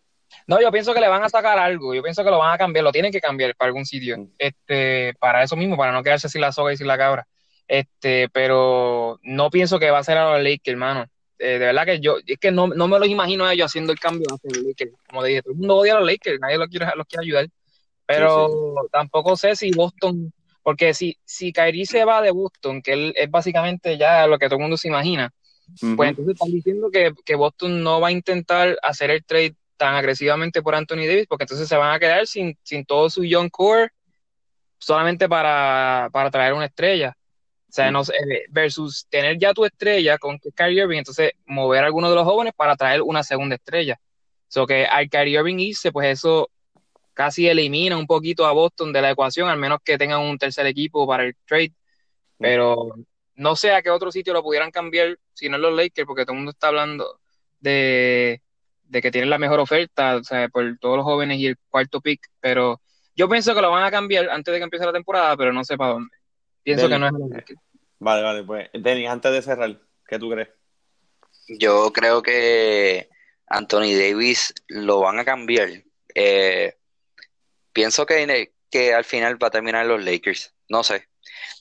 [0.47, 2.57] No, yo pienso que le van a sacar algo, yo pienso que lo van a
[2.57, 4.31] cambiar, lo tienen que cambiar para algún sitio, mm.
[4.37, 7.27] este, para eso mismo, para no quedarse sin la soga y sin la cabra.
[7.67, 11.05] Este, pero no pienso que va a ser a los Lakers, hermano.
[11.37, 13.91] Eh, de verdad que yo, es que no, no, me lo imagino a ellos haciendo
[13.91, 14.91] el cambio hacia los Lakers.
[15.07, 17.47] Como dije, todo el mundo odia a los Lakers, nadie los quiere, los quiere ayudar.
[18.05, 20.31] Pero tampoco sé si Boston,
[20.65, 24.47] porque si, si Kyrie se va de Boston, que él es básicamente ya lo que
[24.47, 25.31] todo el mundo se imagina,
[25.95, 29.93] pues entonces están diciendo que, que, Boston no va a intentar hacer el trade tan
[29.93, 33.51] agresivamente por Anthony Davis, porque entonces se van a quedar sin, sin todo su young
[33.51, 33.91] core
[34.79, 37.15] solamente para, para traer una estrella.
[37.69, 38.15] O sea, no sé,
[38.49, 42.53] versus tener ya tu estrella con Kyrie Irving, entonces mover a alguno de los jóvenes
[42.57, 43.99] para traer una segunda estrella.
[44.47, 46.49] So que al Kyrie Irving irse, pues eso
[47.15, 50.67] casi elimina un poquito a Boston de la ecuación, al menos que tengan un tercer
[50.67, 51.73] equipo para el trade.
[52.37, 52.93] Pero
[53.35, 56.25] no sé a qué otro sitio lo pudieran cambiar si no es los Lakers, porque
[56.25, 57.19] todo el mundo está hablando
[57.59, 58.41] de,
[58.83, 62.01] de que tienen la mejor oferta, o sea, por todos los jóvenes y el cuarto
[62.01, 62.81] pick, pero
[63.15, 65.63] yo pienso que lo van a cambiar antes de que empiece la temporada, pero no
[65.63, 66.15] sé para dónde.
[66.63, 67.59] Pienso que no es los Lakers.
[67.99, 70.49] Vale, vale, pues Denis, antes de cerrar, ¿qué tú crees?
[71.47, 73.09] Yo creo que
[73.47, 75.69] Anthony Davis lo van a cambiar.
[76.13, 76.75] Eh,
[77.75, 80.53] pienso que, que al final va a terminar los Lakers.
[80.69, 81.07] No sé.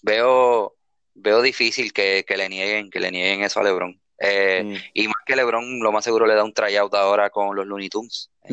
[0.03, 0.77] Veo,
[1.15, 4.01] veo difícil que, le nieguen, que le nieguen eso a LeBron.
[4.19, 4.75] Eh, Mm.
[4.95, 7.89] Y más que LeBron, lo más seguro le da un tryout ahora con los Looney
[7.91, 8.31] Tunes.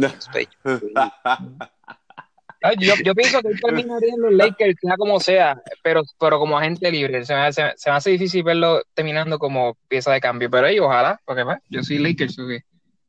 [2.80, 6.60] Yo, yo pienso que él terminaría en los Lakers, sea como sea, pero, pero como
[6.60, 7.26] agente libre.
[7.26, 10.78] Se me, hace, se me hace difícil verlo terminando como pieza de cambio, pero ahí
[10.78, 12.38] ojalá, porque pues, yo soy Lakers.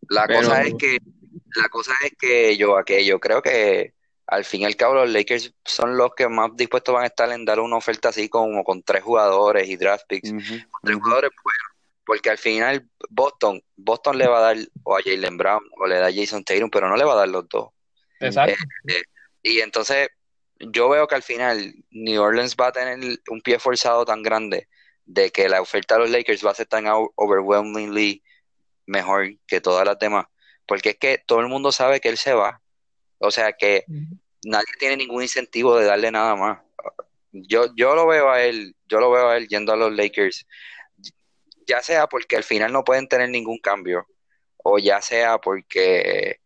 [0.09, 0.97] La Pero- cosa es que,
[1.55, 3.93] la cosa es que yo, que yo creo que
[4.33, 7.31] al fin y al cabo los Lakers son los que más dispuestos van a estar
[7.31, 10.31] en dar una oferta así como con tres jugadores y draft picks.
[10.31, 10.41] Ujú,
[10.83, 11.05] Tres ujú.
[11.05, 11.31] jugadores.
[12.07, 15.99] Porque al final Boston, Boston le va a dar o a Jalen Brown o le
[15.99, 17.73] da a Jason Tatum, pero no le va a dar los dos.
[18.21, 18.55] Exacto.
[19.43, 20.09] Y entonces
[20.59, 24.67] yo veo que al final New Orleans va a tener un pie forzado tan grande
[25.05, 28.23] de que la oferta de los Lakers va a ser tan overwhelmingly
[28.87, 30.25] mejor que todas las demás.
[30.65, 32.63] Porque es que todo el mundo sabe que él se va.
[33.25, 33.85] O sea que
[34.45, 36.61] nadie tiene ningún incentivo de darle nada más.
[37.33, 40.47] Yo, yo lo veo a él, yo lo veo a él yendo a los Lakers,
[41.67, 44.07] ya sea porque al final no pueden tener ningún cambio,
[44.59, 46.41] o ya sea porque,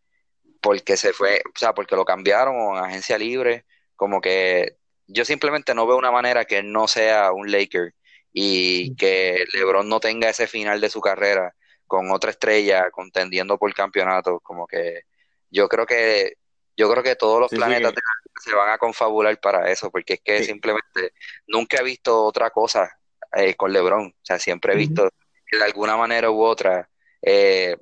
[0.61, 4.77] porque se fue, o sea, porque lo cambiaron o en agencia libre, como que
[5.07, 7.93] yo simplemente no veo una manera que él no sea un Laker
[8.31, 11.55] y que LeBron no tenga ese final de su carrera
[11.87, 15.01] con otra estrella contendiendo por campeonato, como que
[15.49, 16.33] yo creo que
[16.77, 19.89] yo creo que todos los Sí, planetas de la- se van a confabular para eso,
[19.91, 20.45] porque es que Sí.
[20.45, 21.13] simplemente
[21.47, 22.89] nunca he visto otra cosa
[23.35, 25.09] eh, con LeBron, o sea, siempre he visto
[25.45, 26.87] que de alguna manera u otra
[27.21, 27.75] eh,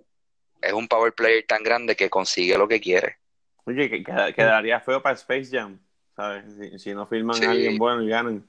[0.61, 3.17] es un power player tan grande que consigue lo que quiere.
[3.65, 5.77] Oye, que queda- quedaría feo para Space Jam,
[6.15, 6.45] ¿sabes?
[6.57, 7.45] Si, si no filman Sí.
[7.45, 8.47] a alguien bueno y ganan.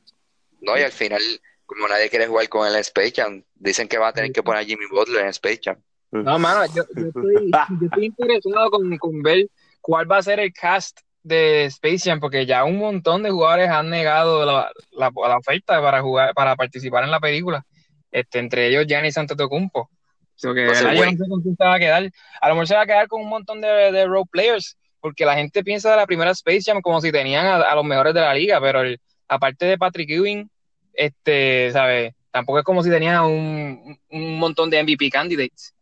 [0.61, 1.21] No, y al final,
[1.67, 4.43] como nadie quiere jugar con él en Space Jam, dicen que va a tener que
[4.43, 5.77] poner a Jimmy Butler en Space Jam.
[6.13, 9.49] No, mano, yo, yo estoy, yo estoy interesado con, con ver
[9.87, 13.69] cuál va a ser el cast de Space Jam, porque ya un montón de jugadores
[13.71, 17.65] han negado la, la, la oferta para jugar, para participar en la película.
[18.11, 19.89] Este, entre ellos Giannis Antetokounmpo.
[20.35, 20.93] So que, ¿verdad?
[20.93, 21.17] Yo Wayne.
[21.17, 22.11] no sé con quién se va a quedar.
[22.41, 25.25] A lo mejor se va a quedar con un montón de, de role players, porque
[25.25, 28.13] la gente piensa de la primera Space Jam como si tenían a, a los mejores
[28.13, 30.51] de la liga, pero el- aparte de Patrick Ewing,
[30.95, 32.13] este, ¿sabes?
[32.33, 35.73] Tampoco es como si tenían un, un montón de MVP candidates.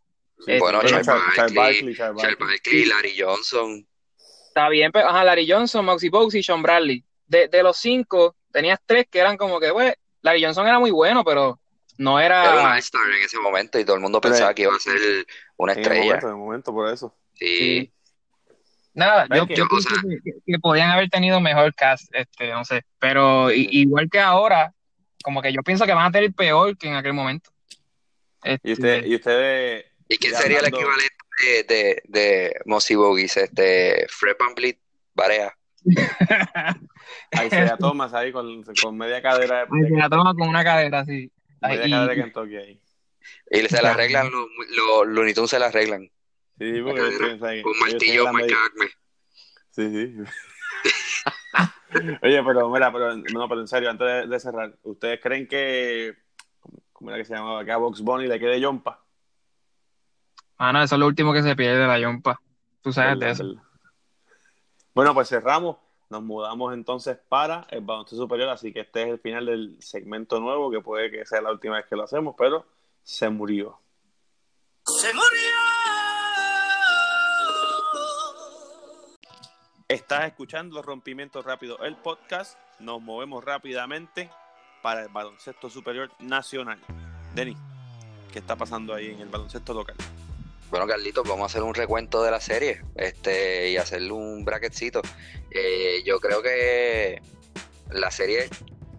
[0.46, 1.06] Bueno, bueno, Charles
[1.54, 2.38] Barkley, Charles.
[2.38, 3.86] Barkley, Larry Johnson.
[4.54, 7.04] Está bien, pero ajá, Larry Johnson, Maxi Bogues y Sean Bradley.
[7.26, 10.92] De, de los cinco, tenías tres que eran como que, pues, Larry Johnson era muy
[10.92, 11.58] bueno, pero
[11.98, 12.72] no Era un era.
[12.74, 15.26] All-Star en ese momento y todo el mundo Pero- pensaba que iba a ser
[15.56, 16.04] una En el estrella.
[16.04, 17.16] momento, en el momento, por eso.
[17.34, 17.92] Sí.
[18.92, 19.92] Nada, yo, ¿Ves que- yo o sea-
[20.46, 22.82] que, podían haber tenido mejor cast, este, no sé.
[23.00, 24.72] Pero igual que ahora,
[25.24, 27.50] como que yo pienso que van a tener peor que en aquel momento.
[28.44, 29.86] Este, Y, usted, y ustedes.
[30.08, 33.36] ¿Y quién sería el equivalente de, de, de Mossy Bogues?
[33.36, 34.78] Este, Fred VanVleet,
[35.14, 35.52] Barea.
[37.32, 40.64] Ahí se Thomas ahí con, con media cadera de, Ay, se la toma con una
[40.64, 41.30] cadera así.
[41.60, 42.80] Ay, media y- cadera de Kentucky ahí.
[43.50, 46.10] Y se la arreglan, los los Looney Tunes se la arreglan.
[46.58, 47.62] Sí, sí, porque La.
[47.62, 48.86] Con martillo, tienen la media- marca Acme.
[49.70, 50.14] Sí, sí.
[52.22, 56.14] Oye, pero mira, pero, no, pero en serio, antes de, de cerrar, ¿ustedes creen que,
[56.92, 57.64] ¿cómo era que se llamaba?
[57.64, 59.03] Que a Box Bunny le quede Yompa?
[60.58, 62.40] Mano, eso es lo último que se pierde de la Yompa.
[62.80, 63.44] Tú sabes de eso.
[63.44, 63.62] verdad.
[64.94, 65.76] Bueno, pues cerramos.
[66.10, 70.38] Nos mudamos entonces para el baloncesto superior, así que este es el final del segmento
[70.38, 72.66] nuevo, que puede que sea la última vez que lo hacemos, pero
[73.02, 73.80] se murió.
[74.84, 75.54] Se murió.
[79.88, 82.58] Estás escuchando Rompimiento Rápido, el podcast.
[82.78, 84.30] Nos movemos rápidamente
[84.82, 86.78] para el baloncesto superior nacional.
[87.34, 87.58] Denis,
[88.32, 89.96] ¿qué está pasando ahí en el baloncesto local?
[90.70, 95.02] Bueno, Carlitos, vamos a hacer un recuento de la serie este, y hacerle un bracketcito.
[95.50, 97.22] Eh, yo creo que
[97.90, 98.48] la serie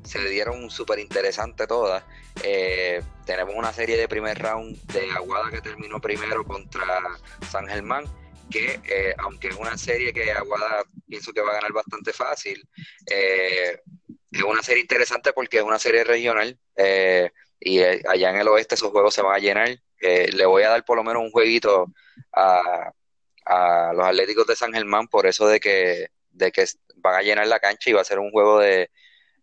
[0.04, 2.04] se le dieron súper interesante todas.
[2.44, 7.02] Eh, tenemos una serie de primer round de Aguada que terminó primero contra
[7.50, 8.06] San Germán
[8.52, 12.64] que eh, aunque es una serie que Aguada pienso que va a ganar bastante fácil,
[13.06, 16.58] es una serie interesante porque es una serie regional
[17.60, 19.80] y allá en el oeste esos juegos se van a llenar.
[20.00, 21.88] Le voy a dar por lo menos un jueguito
[22.34, 22.92] a,
[23.46, 26.66] a los Atléticos de San Germán por eso de que, de que
[26.98, 28.90] van a llenar la cancha y va a ser un juego de,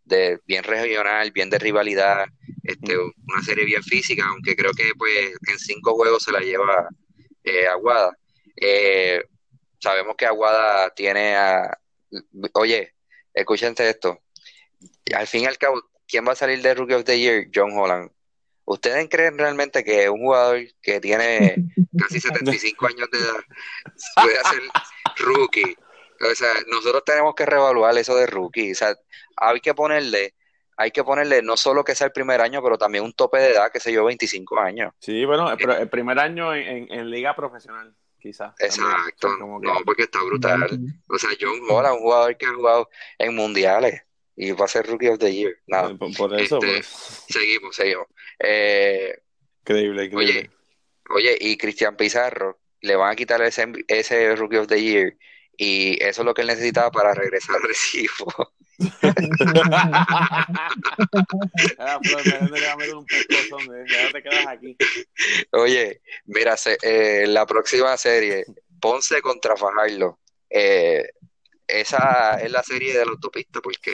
[0.05, 2.27] de bien regional, bien de rivalidad,
[2.63, 6.89] este, una serie bien física, aunque creo que pues en cinco juegos se la lleva
[7.45, 8.17] eh, Aguada.
[8.57, 9.23] Eh,
[9.79, 11.79] sabemos que Aguada tiene a...
[12.55, 12.95] Oye,
[13.33, 14.21] escúchense esto.
[15.15, 17.47] Al fin y al cabo, ¿quién va a salir de Rookie of the Year?
[17.55, 18.11] John Holland.
[18.65, 21.57] ¿Ustedes creen realmente que un jugador que tiene
[21.99, 23.41] casi 75 años de edad
[24.15, 24.63] puede ser
[25.25, 25.77] rookie?
[26.31, 28.73] O sea, nosotros tenemos que reevaluar eso de rookie.
[28.73, 28.95] O sea,
[29.37, 30.35] hay que ponerle,
[30.77, 33.51] hay que ponerle no solo que sea el primer año, pero también un tope de
[33.51, 34.95] edad, que sé yo, 25 años.
[35.01, 38.55] Sí, bueno, el, primer año en, liga profesional, quizás.
[38.61, 39.37] Exacto.
[39.39, 40.79] No, porque está brutal.
[41.09, 42.89] O sea, John Mola, un jugador que ha jugado
[43.19, 44.03] en mundiales
[44.37, 45.57] y va a ser Rookie of the Year.
[45.67, 45.95] Nada.
[45.97, 46.87] Por, eso, este, pues.
[47.29, 48.07] Seguimos, seguimos.
[48.39, 49.15] Eh,
[49.61, 50.51] increíble, increíble.
[51.11, 55.17] Oye, oye, y Cristian Pizarro, le van a quitar ese, ese Rookie of the Year
[55.57, 58.27] y eso es lo que él necesitaba para regresar al Recibo.
[65.53, 68.45] Oye, mira, eh, la próxima serie,
[68.81, 70.19] Ponce contra Fajardo.
[70.51, 71.09] Eh,
[71.81, 73.93] esa es la serie de la autopista porque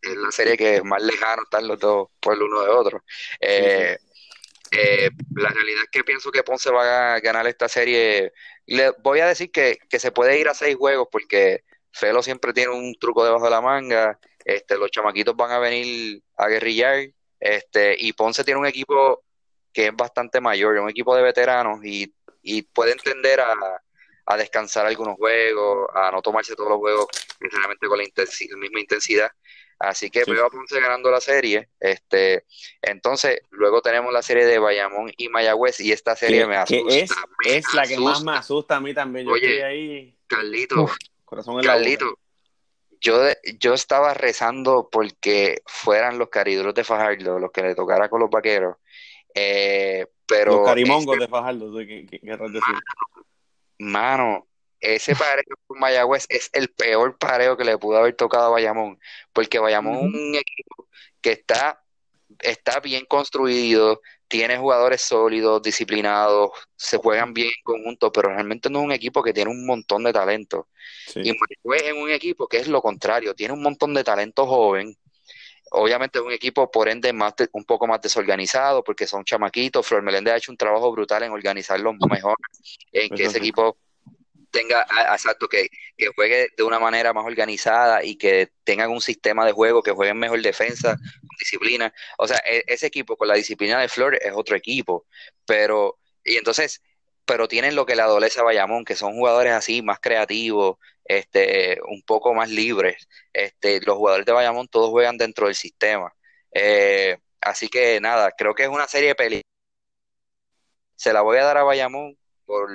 [0.00, 3.04] es la serie que más lejano están los dos por el uno de otro.
[3.40, 3.98] Eh,
[5.34, 8.32] la realidad es que pienso que Ponce va a ganar esta serie
[8.68, 12.70] le voy a decir que, se puede ir a seis juegos porque Felo siempre tiene
[12.70, 14.20] un truco debajo de la manga.
[14.44, 17.08] Este, los chamaquitos van a venir a guerrillar.
[17.40, 19.24] Este, y Ponce tiene un equipo
[19.72, 22.12] que es bastante mayor, un equipo de veteranos y,
[22.74, 23.54] puede entender a,
[24.36, 27.06] descansar algunos juegos, a no tomarse todos los juegos
[27.40, 28.04] necesariamente con la,
[28.58, 29.30] misma intensidad.
[29.78, 31.68] Así que veo a Ponce ganando la serie.
[31.78, 32.44] Este,
[32.82, 36.94] entonces, luego tenemos la serie de Bayamón y Mayagüez, y esta serie me asusta.
[36.94, 37.10] es,
[37.46, 39.26] es la que más me asusta a mí también.
[39.26, 40.14] Yo Oye, ahí.
[40.26, 40.90] Carlito,
[41.24, 42.18] corazón en Carlito,
[43.00, 43.20] yo,
[43.58, 48.30] yo estaba rezando porque fueran los cariduros de Fajardo los que le tocara con los
[48.30, 48.76] vaqueros.
[49.34, 52.20] Eh, pero los carimongos este de Fajardo, ¿qué, qué,
[53.78, 54.46] mano,
[54.80, 58.98] ese pareo con Mayagüez es el peor pareo que le pudo haber tocado a Bayamón,
[59.32, 60.88] porque Bayamón es un equipo
[61.20, 61.82] que está,
[62.40, 68.80] está bien construido, tiene jugadores sólidos, disciplinados, se juegan bien en conjunto, pero realmente no
[68.80, 70.68] es un equipo que tiene un montón de talento.
[71.14, 74.96] Y Mayagüez es un equipo que es lo contrario, tiene un montón de talento joven.
[75.70, 79.86] Obviamente es un equipo, por ende, más un poco más desorganizado, porque son chamaquitos.
[79.86, 82.36] Flor Meléndez ha hecho un trabajo brutal en organizarlo mejor,
[82.92, 83.76] en que ese equipo
[84.50, 89.44] tenga, exacto, que, que, juegue de una manera más organizada y que tengan un sistema
[89.44, 91.92] de juego, que jueguen mejor defensa, con disciplina.
[92.18, 95.06] O sea, e, ese equipo con la disciplina de Flores es otro equipo,
[95.44, 96.82] pero, y entonces,
[97.28, 101.78] pero tienen lo que le adolece a Bayamón, que son jugadores así, más creativos, este,
[101.86, 103.06] un poco más libres.
[103.34, 106.10] Este, los jugadores de Bayamón todos juegan dentro del sistema.
[106.52, 109.42] Eh, así que nada, creo que es una serie de peli.
[110.96, 112.16] Se la voy a dar a Bayamón
[112.46, 112.70] por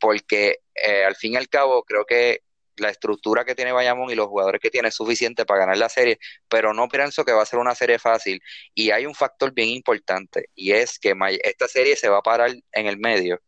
[0.00, 2.42] porque eh, al fin y al cabo creo que
[2.76, 5.88] la estructura que tiene Bayamón y los jugadores que tiene es suficiente para ganar la
[5.88, 6.18] serie,
[6.48, 8.40] pero no pienso que va a ser una serie fácil.
[8.74, 12.50] Y hay un factor bien importante, y es que esta serie se va a parar
[12.72, 13.40] en el medio,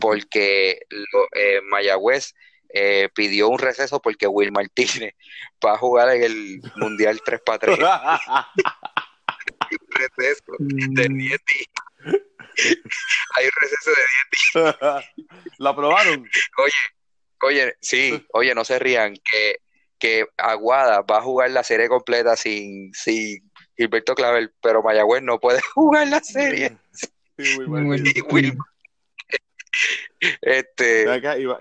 [0.00, 0.80] porque
[1.34, 2.34] eh, Mayagüez
[2.70, 5.14] eh, pidió un receso porque Will Martínez
[5.64, 7.78] va a jugar en el Mundial 3 x 3.
[9.70, 11.40] un receso de 10 días.
[13.36, 14.02] Hay un receso de
[14.54, 15.04] 10 días.
[15.58, 16.28] ¿Lo aprobaron?
[16.58, 16.72] Oye,
[17.42, 19.56] oye, sí, oye, no se rían, que,
[19.98, 25.38] que Aguada va a jugar la serie completa sin, sin Gilberto Clavel, pero Mayagüez no
[25.38, 26.76] puede jugar la serie.
[30.40, 31.06] Este,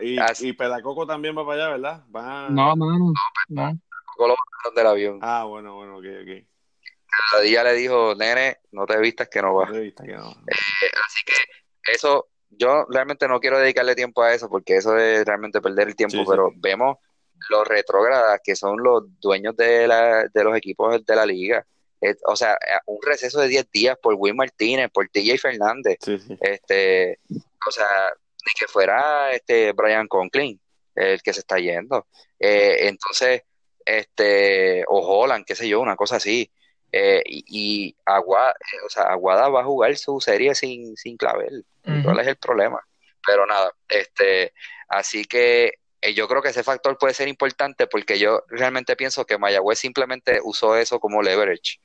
[0.01, 2.03] y, y, Pedacoco también va para allá, ¿verdad?
[2.15, 2.49] Va...
[2.49, 3.13] No, no, no.
[3.49, 3.79] no.
[4.17, 4.27] Pedacoco
[4.65, 5.19] lo del avión.
[5.21, 6.47] Ah, bueno, bueno, ok, ok
[7.31, 9.69] cada día le dijo, nene, no te vistas que no va.
[9.73, 11.33] Eh, así que
[11.93, 15.95] eso, yo realmente no quiero dedicarle tiempo a eso porque eso es realmente perder el
[15.95, 16.97] tiempo, pero vemos
[17.49, 21.65] los retrógradas que son los dueños de, la, de los equipos de la liga.
[22.25, 25.97] o sea, eh, un receso de 10 días por Will Martínez, por TJ Fernández.
[26.41, 27.19] este
[27.65, 28.13] O sea,
[28.45, 30.59] ni que fuera este Brian Conklin
[30.95, 32.07] el que se está yendo.
[32.39, 33.43] Eh, entonces,
[33.85, 36.51] este, o Holland, qué sé yo, una cosa así.
[36.91, 41.65] Eh, y, Aguada, eh, o sea, Aguada va a jugar su serie sin, sin Clavel.
[42.03, 42.81] ¿Cuál es el problema?
[43.27, 44.53] pero nada, este,
[44.87, 49.25] así que eh, yo creo que ese factor puede ser importante porque yo realmente pienso
[49.25, 51.81] que Mayagüez simplemente usó eso como leverage.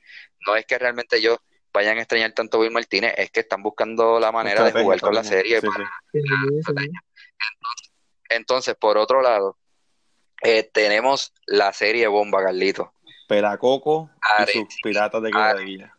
[0.47, 1.39] No es que realmente ellos
[1.73, 5.01] vayan a extrañar tanto a Will Martínez, es que están buscando la manera de jugar
[5.01, 5.59] con la serie.
[5.59, 5.67] Sí,
[6.11, 6.21] sí.
[8.29, 9.57] Entonces, por otro lado,
[10.41, 12.93] eh, tenemos la serie Bomba, Carlito.
[13.27, 14.09] Peracoco
[14.47, 15.97] y sus piratas de quebradilla.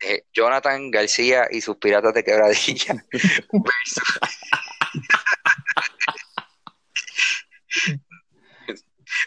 [0.00, 4.02] Eh, Jonathan García y sus piratas de quebradilla versus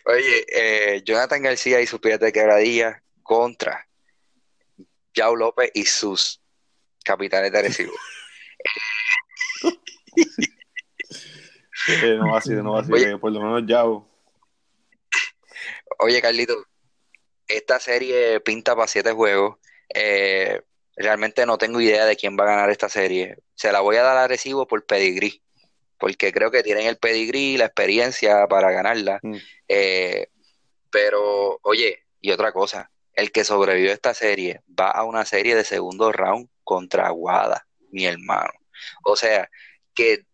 [0.05, 3.87] Oye, eh, Jonathan García y sus piratas de quebradilla contra
[5.13, 6.41] Yao López y sus
[7.03, 7.93] capitanes de Arecibo.
[12.01, 13.05] Eh, no va así, no va así, Oye.
[13.09, 14.07] que por lo menos Yao.
[15.99, 16.65] Oye, Carlito,
[17.47, 19.57] esta serie pinta para siete juegos.
[19.93, 20.61] Eh,
[20.95, 23.37] realmente no tengo idea de quién va a ganar esta serie.
[23.55, 25.41] Se la voy a dar a Arecibo por pedigrí,
[25.99, 29.19] porque creo que tienen el pedigrí, la experiencia para ganarla.
[29.21, 29.35] Mm.
[29.67, 30.27] Eh,
[30.89, 35.55] pero, oye, y otra cosa, el que sobrevivió a esta serie va a una serie
[35.55, 38.51] de segundo round contra Aguada, mi hermano.
[39.03, 39.49] O sea,
[39.93, 40.25] que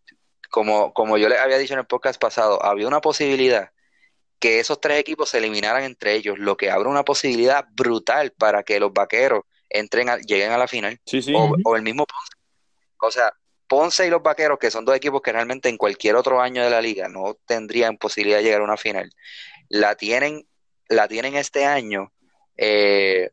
[0.50, 3.70] como, como yo les había dicho en el podcast pasado, había una posibilidad
[4.38, 8.62] que esos tres equipos se eliminaran entre ellos, lo que abre una posibilidad brutal para
[8.62, 11.32] que los vaqueros entren a- lleguen a la final, Sí, sí.
[11.36, 12.32] o, o el mismo Ponce.
[13.02, 13.32] O sea,
[13.68, 16.70] Ponce y los vaqueros, que son dos equipos que realmente en cualquier otro año de
[16.70, 19.10] la liga no tendrían posibilidad de llegar a una final,
[19.68, 20.48] la tienen,
[20.88, 22.10] la tienen este año,
[22.62, 23.30] eh,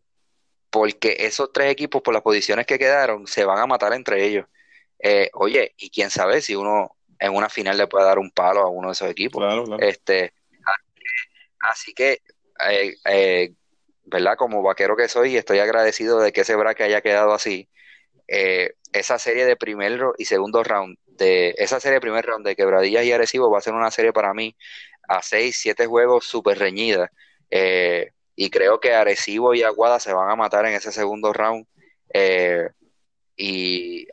[0.69, 4.45] porque esos tres equipos, por las posiciones que quedaron, se van a matar entre ellos.
[4.99, 8.61] Eh, oye, y quién sabe si uno en una final le puede dar un palo
[8.61, 9.43] a uno de esos equipos.
[9.43, 9.83] Claro, claro.
[9.83, 10.33] Este,
[11.59, 12.21] así que,
[12.69, 13.53] eh, eh,
[14.05, 14.37] ¿verdad?
[14.37, 17.67] Como vaquero que soy, estoy agradecido de que ese braque haya quedado así.
[18.29, 22.55] Eh, esa serie de primer y segundo round, de esa serie de primer round de
[22.55, 24.55] Quebradillas y Arecibo va a ser una serie para mí
[25.09, 27.11] a seis, siete juegos súper reñida.
[27.49, 31.65] Eh, y creo que Arecibo y Aguada se van a matar en ese segundo round.
[32.13, 32.69] Eh,
[33.35, 34.07] y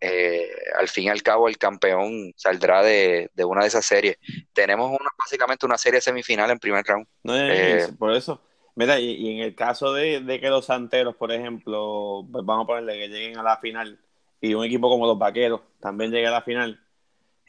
[0.00, 0.48] eh,
[0.78, 4.16] al fin y al cabo el campeón saldrá de, de una de esas series.
[4.54, 7.06] Tenemos una, básicamente una serie semifinal en primer round.
[7.22, 8.40] No, Eh, por eso.
[8.74, 12.64] Mira, y, y en el caso de, de que los santeros, por ejemplo, pues vamos
[12.64, 13.98] a ponerle que lleguen a la final
[14.40, 16.80] y un equipo como los vaqueros también llegue a la final,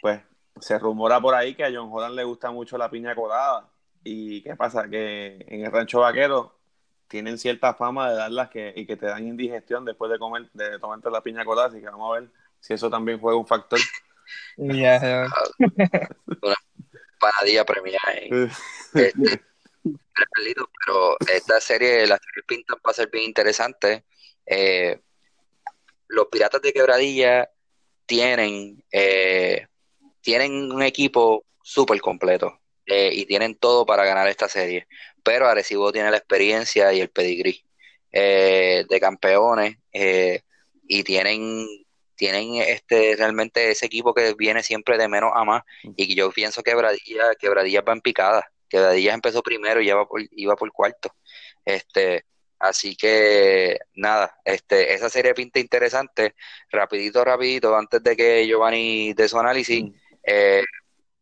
[0.02, 0.20] pues
[0.60, 3.70] se rumora por ahí que a John Holland le gusta mucho la piña colada.
[4.04, 4.90] ¿Y qué pasa?
[4.90, 6.60] Que en el rancho vaquero
[7.08, 10.80] tienen cierta fama de darlas que, y que te dan indigestión después de comer, de
[10.80, 12.30] tomarte la piña colada, así que vamos a ver
[12.60, 13.80] si eso también juega un factor.
[14.58, 15.28] Ya, ya.
[17.20, 19.14] Panadilla premiada este,
[20.86, 24.06] pero esta serie, la serie pintan para ser bien interesante.
[24.46, 25.02] Eh,
[26.08, 27.50] los Piratas de Quebradilla
[28.06, 29.68] tienen, eh,
[30.22, 32.60] tienen un equipo súper completo
[32.90, 34.88] eh, y tienen todo para ganar esta serie,
[35.24, 37.64] pero Arecibo tiene la experiencia y el pedigrí
[38.12, 40.42] eh, de campeones eh,
[40.88, 41.68] y tienen,
[42.16, 45.64] tienen este, realmente ese equipo que viene siempre de menos a más
[45.96, 48.52] y yo pienso que Quebradilla, Quebradilla va en picada.
[48.70, 51.14] Quebradillas empezó primero y ya va por, iba por cuarto.
[51.66, 52.26] Este,
[52.60, 56.36] así que nada, este, esa serie pinta interesante.
[56.72, 59.94] Rapidito, rapidito, antes de que Giovanni dé su análisis, Mm.
[60.24, 60.64] eh,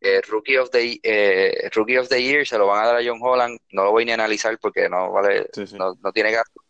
[0.00, 3.04] eh, Rookie of the eh, Rookie of the Year se lo van a dar a
[3.04, 3.58] John Holland.
[3.70, 5.76] No lo voy ni a analizar porque no vale, Sí, sí.
[5.76, 6.62] no, no tiene gasto.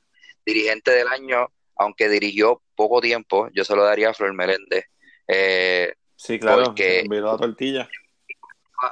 [0.45, 4.85] Dirigente del año, aunque dirigió poco tiempo, yo se lo daría a Flor Meléndez.
[5.27, 7.89] Eh, Sí, claro, Porque- la tortilla.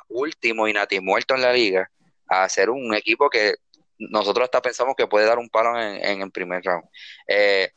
[0.09, 1.91] último y nati muerto en la liga
[2.29, 3.55] a hacer un equipo que
[3.99, 6.85] nosotros hasta pensamos que puede dar un palo en, en el primer round.
[7.27, 7.71] Eh,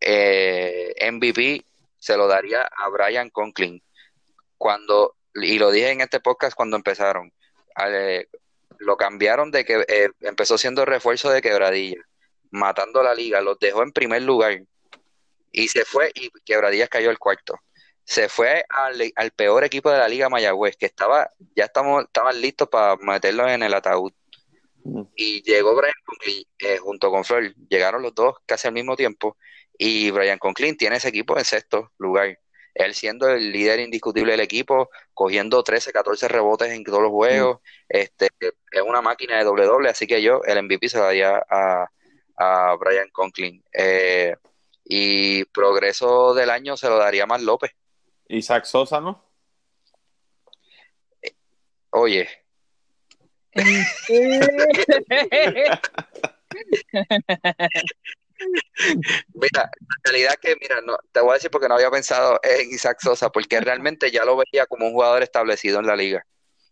[0.00, 1.64] eh, MVP
[1.98, 3.82] se lo daría a Brian Conklin.
[4.56, 7.32] Cuando, y lo dije en este podcast cuando empezaron,
[7.88, 8.26] eh,
[8.78, 12.02] lo cambiaron de que eh, empezó siendo refuerzo de quebradilla,
[12.50, 14.62] matando la liga, los dejó en primer lugar
[15.52, 17.58] y se fue y quebradillas cayó el cuarto
[18.06, 22.40] se fue al, al peor equipo de la Liga Mayagüez, que estaba, ya estamos, estaban
[22.40, 24.12] listos para meterlo en el ataúd.
[24.84, 25.02] Mm.
[25.16, 29.36] Y llegó Brian Conklin eh, junto con Flor, llegaron los dos casi al mismo tiempo,
[29.76, 32.38] y Brian Conklin tiene ese equipo en sexto lugar.
[32.76, 37.60] Él siendo el líder indiscutible del equipo, cogiendo 13, 14 rebotes en todos los juegos,
[37.88, 41.42] este, es una máquina de doble doble, así que yo el MVP se lo daría
[41.48, 41.88] a,
[42.36, 43.64] a Brian Conklin.
[43.72, 44.36] Eh,
[44.84, 47.72] y progreso del año se lo daría a Mar López.
[48.28, 49.24] Isaac Sosa, ¿no?
[51.90, 52.28] Oye,
[59.34, 62.38] Mira, la realidad es que, mira, no, te voy a decir porque no había pensado
[62.42, 66.24] en Isaac Sosa, porque realmente ya lo veía como un jugador establecido en la liga.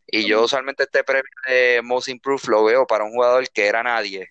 [0.06, 3.82] Y yo usualmente este premio de Most Improved lo veo para un jugador que era
[3.82, 4.30] nadie.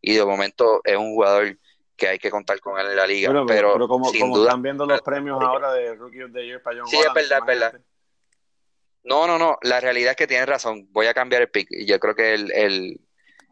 [0.00, 1.56] Y de momento es un jugador
[1.96, 3.30] que hay que contar con él en la liga.
[3.30, 6.32] Bueno, pero, pero como, sin como duda, están viendo los premios ahora de Rookie of
[6.32, 7.80] the Year para John Sí, es verdad, es verdad.
[9.04, 9.58] No, no, no.
[9.62, 10.88] La realidad es que tienes razón.
[10.90, 11.68] Voy a cambiar el pick.
[11.70, 13.00] Y yo creo que el, el,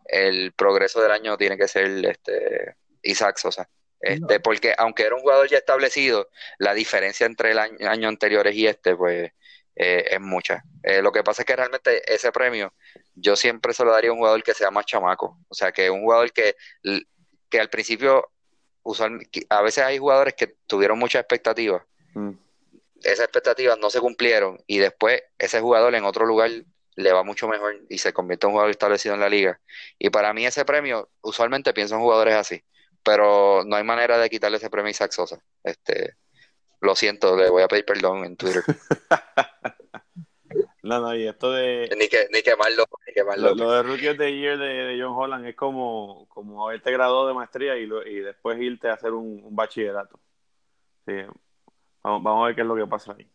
[0.07, 3.69] el progreso del año tiene que ser este Isaac Sosa.
[4.01, 8.55] Este, porque aunque era un jugador ya establecido, la diferencia entre el año, año anteriores
[8.55, 9.31] y este, pues,
[9.77, 10.65] eh, es mucha.
[10.83, 12.73] Eh, lo que pasa es que realmente ese premio,
[13.15, 15.39] yo siempre se lo daría a un jugador que sea más chamaco.
[15.49, 16.57] O sea, que un jugador que,
[17.51, 18.31] que al principio,
[18.83, 21.83] usual, que a veces hay jugadores que tuvieron muchas expectativas
[22.15, 22.33] Mm.
[23.03, 26.51] esas expectativas no se cumplieron y después ese jugador en otro lugar
[26.97, 29.61] le va mucho mejor y se convierte en un jugador establecido en la liga.
[29.99, 32.63] Y para mí ese premio, usualmente pienso en jugadores así,
[33.03, 35.43] pero no hay manera de quitarle ese premio a Isaac Sosa.
[35.65, 36.17] Este,
[36.81, 38.63] lo siento, le voy a pedir perdón en Twitter.
[40.83, 43.51] No, no, y esto de ni que ni quemarlo, ni quemarlo.
[43.51, 46.91] lo, lo de Rookie of the Year de, de John Holland es como, como haberte
[46.91, 50.19] graduado de maestría y, lo- y después irte a hacer un, un bachillerato.
[51.07, 51.13] Sí,
[52.03, 53.29] vamos, vamos a ver qué es lo que pasa ahí.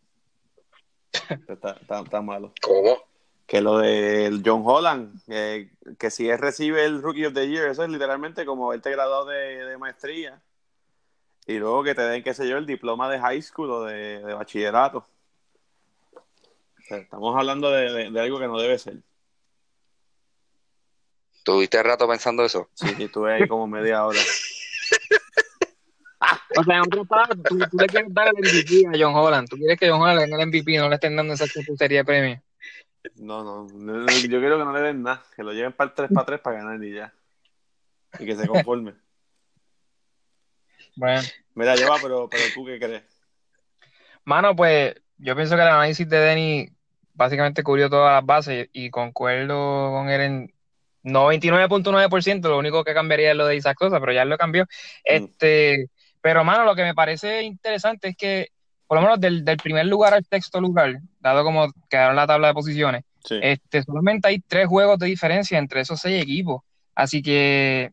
[1.47, 2.51] Está, está, está malo.
[2.61, 2.97] ¿Cómo?
[3.47, 5.69] Que lo de John Holland, eh,
[5.99, 9.25] que si él recibe el Rookie of the Year, eso es literalmente como haberte graduado
[9.25, 10.41] de, de maestría
[11.45, 14.23] y luego que te den, qué sé yo, el diploma de high school o de,
[14.23, 15.07] de bachillerato.
[16.15, 18.97] O sea, estamos hablando de, de- de algo que no debe ser.
[21.43, 22.69] ¿Tuviste rato pensando eso?
[22.73, 24.19] Sí, sí, estuve ahí como media hora.
[26.57, 29.47] O sea, en otras palabras, tú, tú le quieres dar el MVP a John Holland.
[29.49, 32.05] Tú quieres que John Holland gane el MVP no le estén dando esa serie de
[32.05, 32.41] premio.
[33.15, 36.09] No, no, yo quiero que no le den nada, que lo lleven para el 3
[36.13, 37.13] para 3 para ganar y ya.
[38.19, 38.93] Y que se conforme.
[40.95, 41.21] Bueno.
[41.53, 43.03] Mira, lleva, pero, pero tú qué crees.
[44.23, 46.69] Mano, pues yo pienso que el análisis de Denny
[47.13, 50.53] básicamente cubrió todas las bases y concuerdo con él en
[51.03, 54.65] 99.9%, lo único que cambiaría es lo de Isaac Sosa, pero ya lo cambió.
[55.03, 55.89] Este,
[56.21, 58.49] pero mano, lo que me parece interesante es que
[58.87, 62.47] por lo menos del, del primer lugar al sexto lugar, dado como quedaron la tabla
[62.49, 63.39] de posiciones, Sí.
[63.41, 66.61] este, solamente hay tres juegos de diferencia entre esos seis equipos.
[66.93, 67.91] Así que,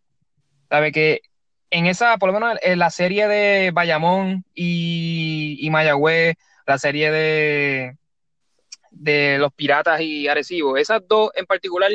[0.68, 1.22] sabe que
[1.70, 6.34] en esa, por lo menos en la serie de Bayamón y, y Mayagüez,
[6.66, 7.96] la serie de,
[8.90, 11.90] de los Piratas y Arecibo, esas dos en particular,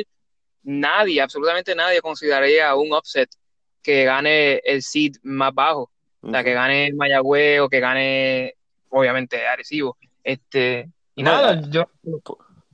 [0.64, 3.30] nadie, absolutamente nadie consideraría un upset
[3.82, 5.90] que gane el seed más bajo.
[6.20, 8.54] O sea, que gane Mayagüez o que gane,
[8.90, 9.96] obviamente, Arecibo.
[10.22, 11.86] Este, y No, nada, yo,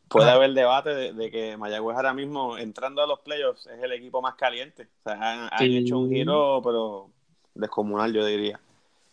[0.08, 3.90] Puede haber debate de, de que Mayagüez ahora mismo, entrando a los playoffs, es el
[3.92, 4.88] equipo más caliente.
[5.00, 5.78] O sea, han, han Sí.
[5.78, 7.10] hecho un giro, pero
[7.54, 8.60] descomunal, yo diría.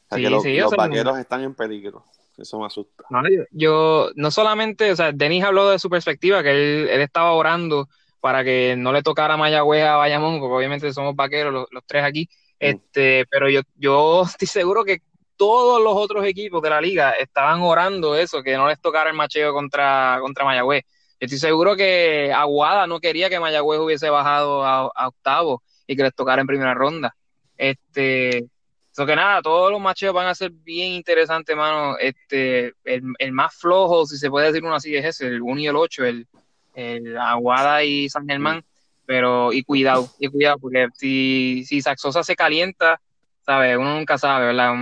[0.05, 2.03] O sea, Sí, que los, sí, los vaqueros están en peligro.
[2.37, 3.03] Eso me asusta.
[3.09, 7.01] No, yo, yo- no solamente, o sea, Denis habló de su perspectiva, que él, él
[7.01, 7.87] estaba orando
[8.19, 12.03] para que no le tocara Mayagüez a Bayamón, porque obviamente somos vaqueros los, los tres
[12.03, 12.29] aquí,
[12.59, 15.01] este, pero yo, yo estoy seguro que
[15.37, 19.15] todos los otros equipos de la liga estaban orando eso, que no les tocara el
[19.15, 20.83] macheo contra, contra Mayagüez.
[21.19, 26.03] Estoy seguro que Aguada no quería que Mayagüez hubiese bajado a, a octavo y que
[26.03, 27.15] les tocara en primera ronda.
[27.57, 28.49] Este,
[28.91, 31.97] eso que nada, todos los macheos van a ser bien interesantes, mano.
[31.97, 35.61] Este, el, el más flojo, si se puede decir uno así, es ese, el 1
[35.61, 36.27] y el 8, el,
[36.73, 38.63] el Aguada y San Germán.
[39.05, 43.01] Pero, y cuidado, y cuidado, porque si, si Saxosa se calienta,
[43.45, 43.77] ¿sabes?
[43.77, 44.73] Uno nunca sabe, ¿verdad?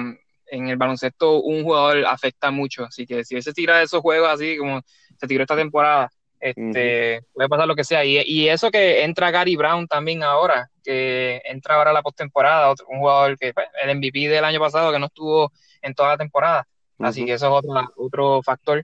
[0.52, 2.86] En el baloncesto, un jugador afecta mucho.
[2.86, 4.82] Así que si él se tira de esos juegos así como
[5.18, 6.10] se tiró esta temporada,
[6.40, 8.06] este, puede pasar lo que sea.
[8.06, 12.70] Y, y eso que entra Gary Brown también ahora, que entra ahora a la postemporada,
[12.70, 15.52] otro- un jugador que pues, el MVP del año pasado que no estuvo
[15.82, 16.68] en toda la temporada.
[17.02, 18.84] Así que eso es otro, otro factor.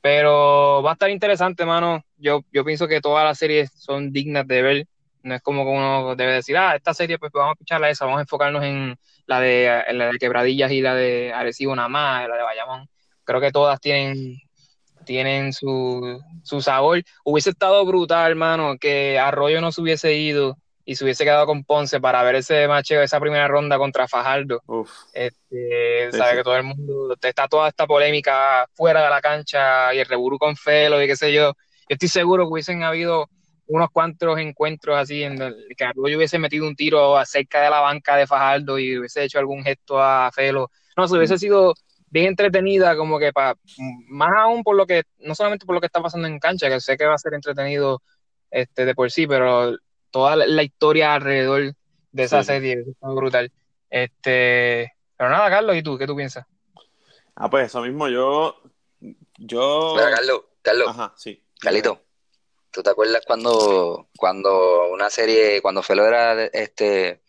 [0.00, 2.02] Pero va a estar interesante, mano.
[2.16, 4.86] Yo, yo pienso que todas las series son dignas de ver.
[5.22, 8.04] No es como que uno debe decir, ah, esta serie, pues vamos a escucharla esa,
[8.04, 11.88] vamos a enfocarnos en la de, en la de Quebradillas y la de Arecibo nada
[11.88, 12.88] más, la de Bayamón.
[13.24, 14.36] Creo que todas tienen,
[15.04, 17.02] tienen su, su sabor.
[17.24, 21.62] Hubiese estado brutal, hermano, que Arroyo no se hubiese ido y se hubiese quedado con
[21.62, 24.60] Ponce para ver ese macheo, esa primera ronda contra Fajardo.
[24.66, 24.90] Uf.
[25.12, 26.36] Este, Sí, sabe sí.
[26.38, 30.38] que todo el mundo está toda esta polémica fuera de la cancha y el reburú
[30.38, 31.52] con Felo y qué sé yo.
[31.52, 33.28] Yo estoy seguro que hubiesen habido
[33.70, 37.80] unos cuantos encuentros así en el que Arroyo hubiese metido un tiro acerca de la
[37.80, 40.70] banca de Fajardo y hubiese hecho algún gesto a Felo.
[40.96, 41.74] No, se hubiese sido
[42.08, 43.54] bien entretenida, como que para
[44.08, 46.80] más aún por lo que, no solamente por lo que está pasando en cancha, que
[46.80, 48.02] sé que va a ser entretenido
[48.50, 49.76] este de por sí, pero
[50.10, 51.72] toda la, la historia alrededor
[52.10, 53.52] de esa Sí, serie está brutal.
[53.88, 55.96] Este, pero nada, Carlos, ¿y tú?
[55.96, 56.44] ¿Qué tú piensas?
[57.36, 58.60] Ah, pues eso mismo, yo.
[59.38, 59.94] Yo.
[59.96, 61.42] Carlos, Carlos, Ajá, sí.
[61.60, 62.02] Carlito,
[62.70, 67.20] ¿tú te acuerdas cuando, cuando una serie, cuando Felo era este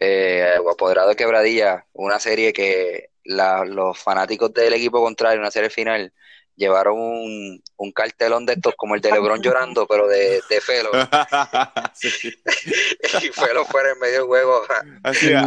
[0.00, 5.70] eh, apoderado de Quebradilla, una serie que la- los fanáticos del equipo contrario, una serie
[5.70, 6.12] final,
[6.56, 10.90] llevaron un, un cartelón de estos como el de LeBron llorando, pero de, de Felo,
[11.94, 12.08] sí.
[13.22, 14.62] y Felo fuera en medio del juego.
[15.02, 15.42] Así, a,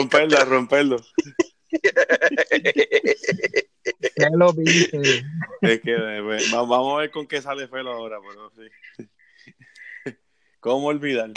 [0.00, 0.96] romperlo, a romperlo.
[4.14, 5.22] ¿Qué lo viste?
[5.62, 8.68] Es que va- vamos a ver con qué sale Felo ahora, pero sí.
[10.60, 11.30] ¿Cómo olvidar?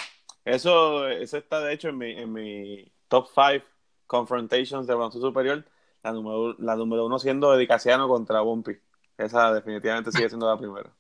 [0.46, 3.66] Eso, eso está de hecho en mi, en mi top 5
[4.08, 5.64] confrontations de baloncesto superior.
[6.04, 8.78] La número, la número uno siendo Dedicasiano contra Bumpy.
[9.18, 10.92] Esa definitivamente sigue siendo la primera.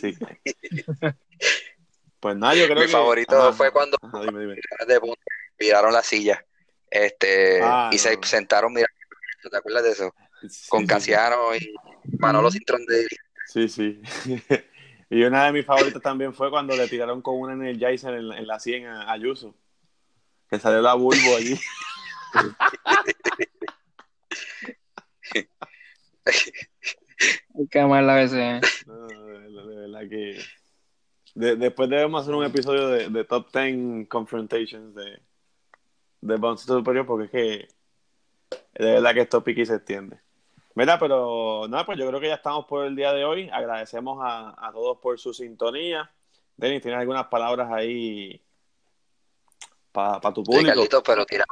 [0.00, 0.16] Sí.
[2.20, 2.92] Pues nada, yo creo Mi que.
[2.92, 4.54] favorito fue cuando ajá, dime, dime.
[4.86, 5.00] de
[5.58, 6.44] viraron la silla
[6.90, 8.22] este, Ah, y se no.
[8.22, 8.86] sentaron, mira,
[9.50, 10.14] ¿te acuerdas de eso?
[10.48, 11.74] Sí, Con sí, Casiano y
[12.18, 13.06] Manolo Cintrón de
[13.46, 14.00] Sí, sí.
[15.10, 18.46] Y una de mis favoritas también fue cuando le tiraron con una Energizer en, en
[18.46, 19.54] la 100 a Ayuso.
[20.50, 21.58] Que salió la bulbo allí.
[27.70, 28.60] Qué mal la BCN.
[28.86, 30.40] No, de, verdad- de verdad que.
[31.34, 35.20] de- después debemos hacer un episodio de, de top 10 confrontations de,
[36.20, 37.68] de baloncesto superior porque es que
[38.84, 40.18] de verdad que esto pique y se extiende.
[40.74, 43.50] Mira, pero nada, pues yo creo que ya estamos por el día de hoy.
[43.52, 46.10] Agradecemos a, a todos por su sintonía.
[46.56, 48.40] Denis, ¿tienes algunas palabras ahí
[49.92, 50.66] para tu Sí, público?
[50.68, 51.46] Carlitos, pero tírame,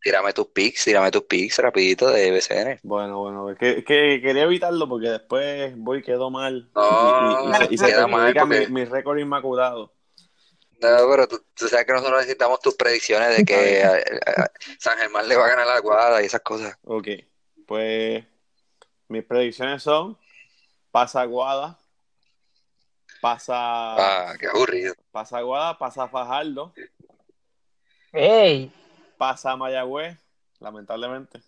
[0.00, 2.80] tírame tus pics, tírame tus pics rapidito de BCN.
[2.82, 7.50] Bueno, bueno, es que, que quería evitarlo porque después voy quedó mal y, No, y-
[7.50, 9.92] y se, y se queda mal perjudica porque- mi, mi récord inmaculado.
[10.80, 14.50] No, pero tú, tú sabes que nosotros necesitamos tus predicciones de que a- a- a
[14.78, 16.76] San Germán le va a ganar la Guada y esas cosas.
[16.84, 17.08] Ok,
[17.66, 18.24] pues
[19.08, 20.16] mis predicciones son
[20.92, 21.78] pasa Guada,
[23.20, 24.94] pasa, Ah, qué aburrido.
[25.10, 26.72] pasa Guada, pasa Fajardo,
[28.12, 28.72] ¡Ey!
[29.16, 30.16] pasa Mayagüez,
[30.60, 31.40] lamentablemente,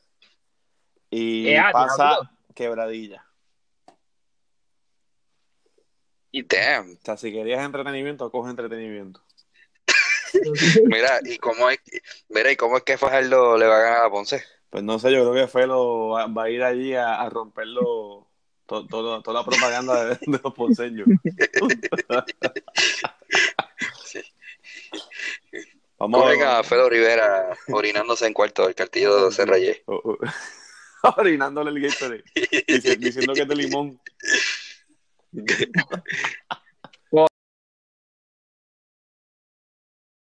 [1.10, 2.18] y pasa.
[2.54, 3.24] Quebradilla.
[6.32, 9.20] Y damn, O sea, si querías entretenimiento, coge entretenimiento.
[10.86, 11.78] mira, ¿y cómo es,
[12.28, 14.44] mira, ¿y cómo es que Fajardo le va a ganar a Ponce?
[14.70, 18.28] Pues no sé, yo creo que Felo va, va a ir allí a, a romperlo
[18.66, 21.08] to- todo- toda la propaganda de, de los ponceños.
[25.98, 29.84] Vamos Cogen a Felo Rivera orinándose en cuarto del cartillo de Cerrayé.
[31.16, 32.24] Orinándole el Gatorade,
[32.98, 33.98] diciendo que es de limón.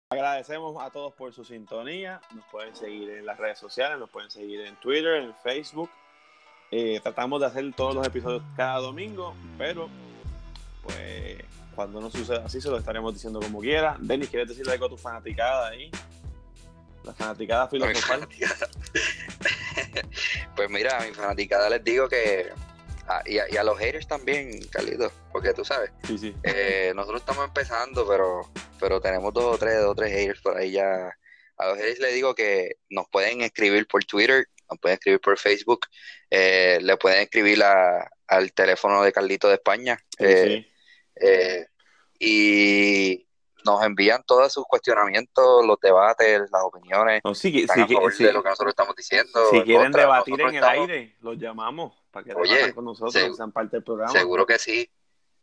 [0.09, 2.21] Agradecemos a todos por su sintonía.
[2.35, 5.91] Nos pueden seguir en las redes sociales, nos pueden seguir en Twitter, en Facebook.
[6.71, 9.89] Eh, tratamos de hacer todos los episodios cada domingo, pero
[10.83, 11.39] pues
[11.75, 13.97] cuando no suceda así se lo estaremos diciendo como quiera.
[14.01, 15.91] Denis, ¿quieres decirle algo a tu fanaticada ahí?
[17.05, 18.29] La fanaticada filosofal.
[20.57, 22.51] Pues mira, a mi fanaticada les digo que.
[23.09, 26.35] Ah, y, a, y a los haters también, Carlitos, porque tú sabes, Sí, sí.
[26.43, 28.51] eh, nosotros estamos empezando, pero,
[28.81, 31.11] pero tenemos dos o tres, dos o tres haters por ahí ya.
[31.59, 35.39] A los haters les digo que nos pueden escribir por Twitter, nos pueden escribir por
[35.39, 35.81] Facebook,
[36.31, 39.97] eh, le pueden escribir a- al teléfono de Carlito de España.
[40.19, 40.67] Sí, eh,
[41.17, 41.67] eh,
[42.19, 43.26] y
[43.67, 47.21] nos envían todos sus cuestionamientos, los debates, las opiniones.
[47.25, 48.25] No, que- Están sí, a favor sí.
[48.25, 49.41] de lo que nosotros estamos diciendo.
[49.51, 50.03] Si en quieren contra.
[50.03, 53.53] debatir en el estamos- aire, los llamamos para que Oye, debatan con nosotros, seg- sean
[53.53, 54.13] parte del programa.
[54.13, 54.89] Seguro que sí.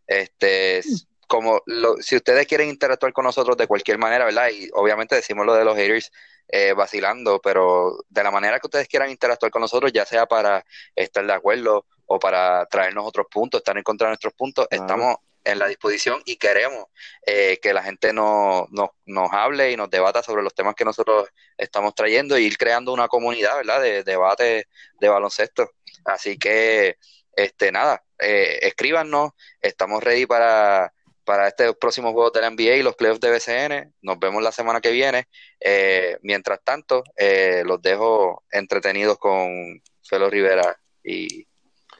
[0.07, 0.81] Este,
[1.27, 4.49] como lo- si ustedes quieren interactuar con nosotros de cualquier manera, ¿verdad?
[4.51, 6.11] Y obviamente decimos lo de los haters
[6.49, 10.63] eh, vacilando, pero de la manera que ustedes quieran interactuar con nosotros, ya sea para
[10.95, 14.83] estar de acuerdo o para traernos otros puntos, estar en contra de nuestros puntos, Claro.
[14.83, 16.85] estamos en la disposición y queremos
[17.25, 20.85] eh, que la gente no, no- nos hable y nos debata sobre los temas que
[20.85, 23.81] nosotros estamos trayendo y ir creando una comunidad, ¿verdad?
[23.81, 24.67] De debate
[24.99, 25.69] de baloncesto.
[26.05, 26.97] Así que,
[27.35, 30.93] este, nada, eh, escríbanos, estamos ready para,
[31.23, 33.93] para este próximo juego de la NBA y los playoffs de BCN.
[34.01, 35.25] Nos vemos la semana que viene.
[35.59, 41.47] Eh, mientras tanto, eh, los dejo entretenidos con Felo Rivera y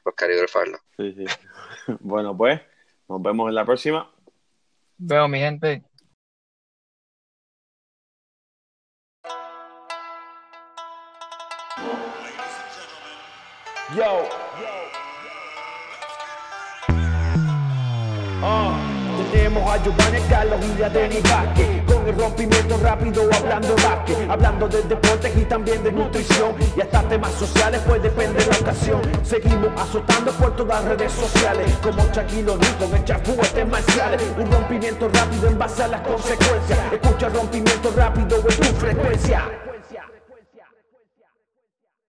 [0.05, 0.77] los Caribes Farlo.
[0.97, 1.25] Sí, sí.
[1.99, 2.61] Bueno, pues,
[3.07, 4.09] nos vemos en la próxima.
[4.97, 5.83] Veo, mi gente.
[13.95, 14.27] Yo.
[18.41, 18.77] Ah,
[19.31, 21.82] tenemos a Giovanni Carlos y a Denis Vázquez.
[22.05, 27.31] El rompimiento rápido, hablando básquet, hablando de deportes y también de nutrición y hasta temas
[27.31, 29.01] sociales, pues depende de la ocasión.
[29.23, 34.21] Seguimos azotando por todas las redes sociales, como Shaquille O'Neal con el chafú, artes marciales.
[34.37, 36.79] Un rompimiento rápido en base a las consecuencias.
[36.91, 39.72] Escucha rompimiento rápido en tu frecuencia.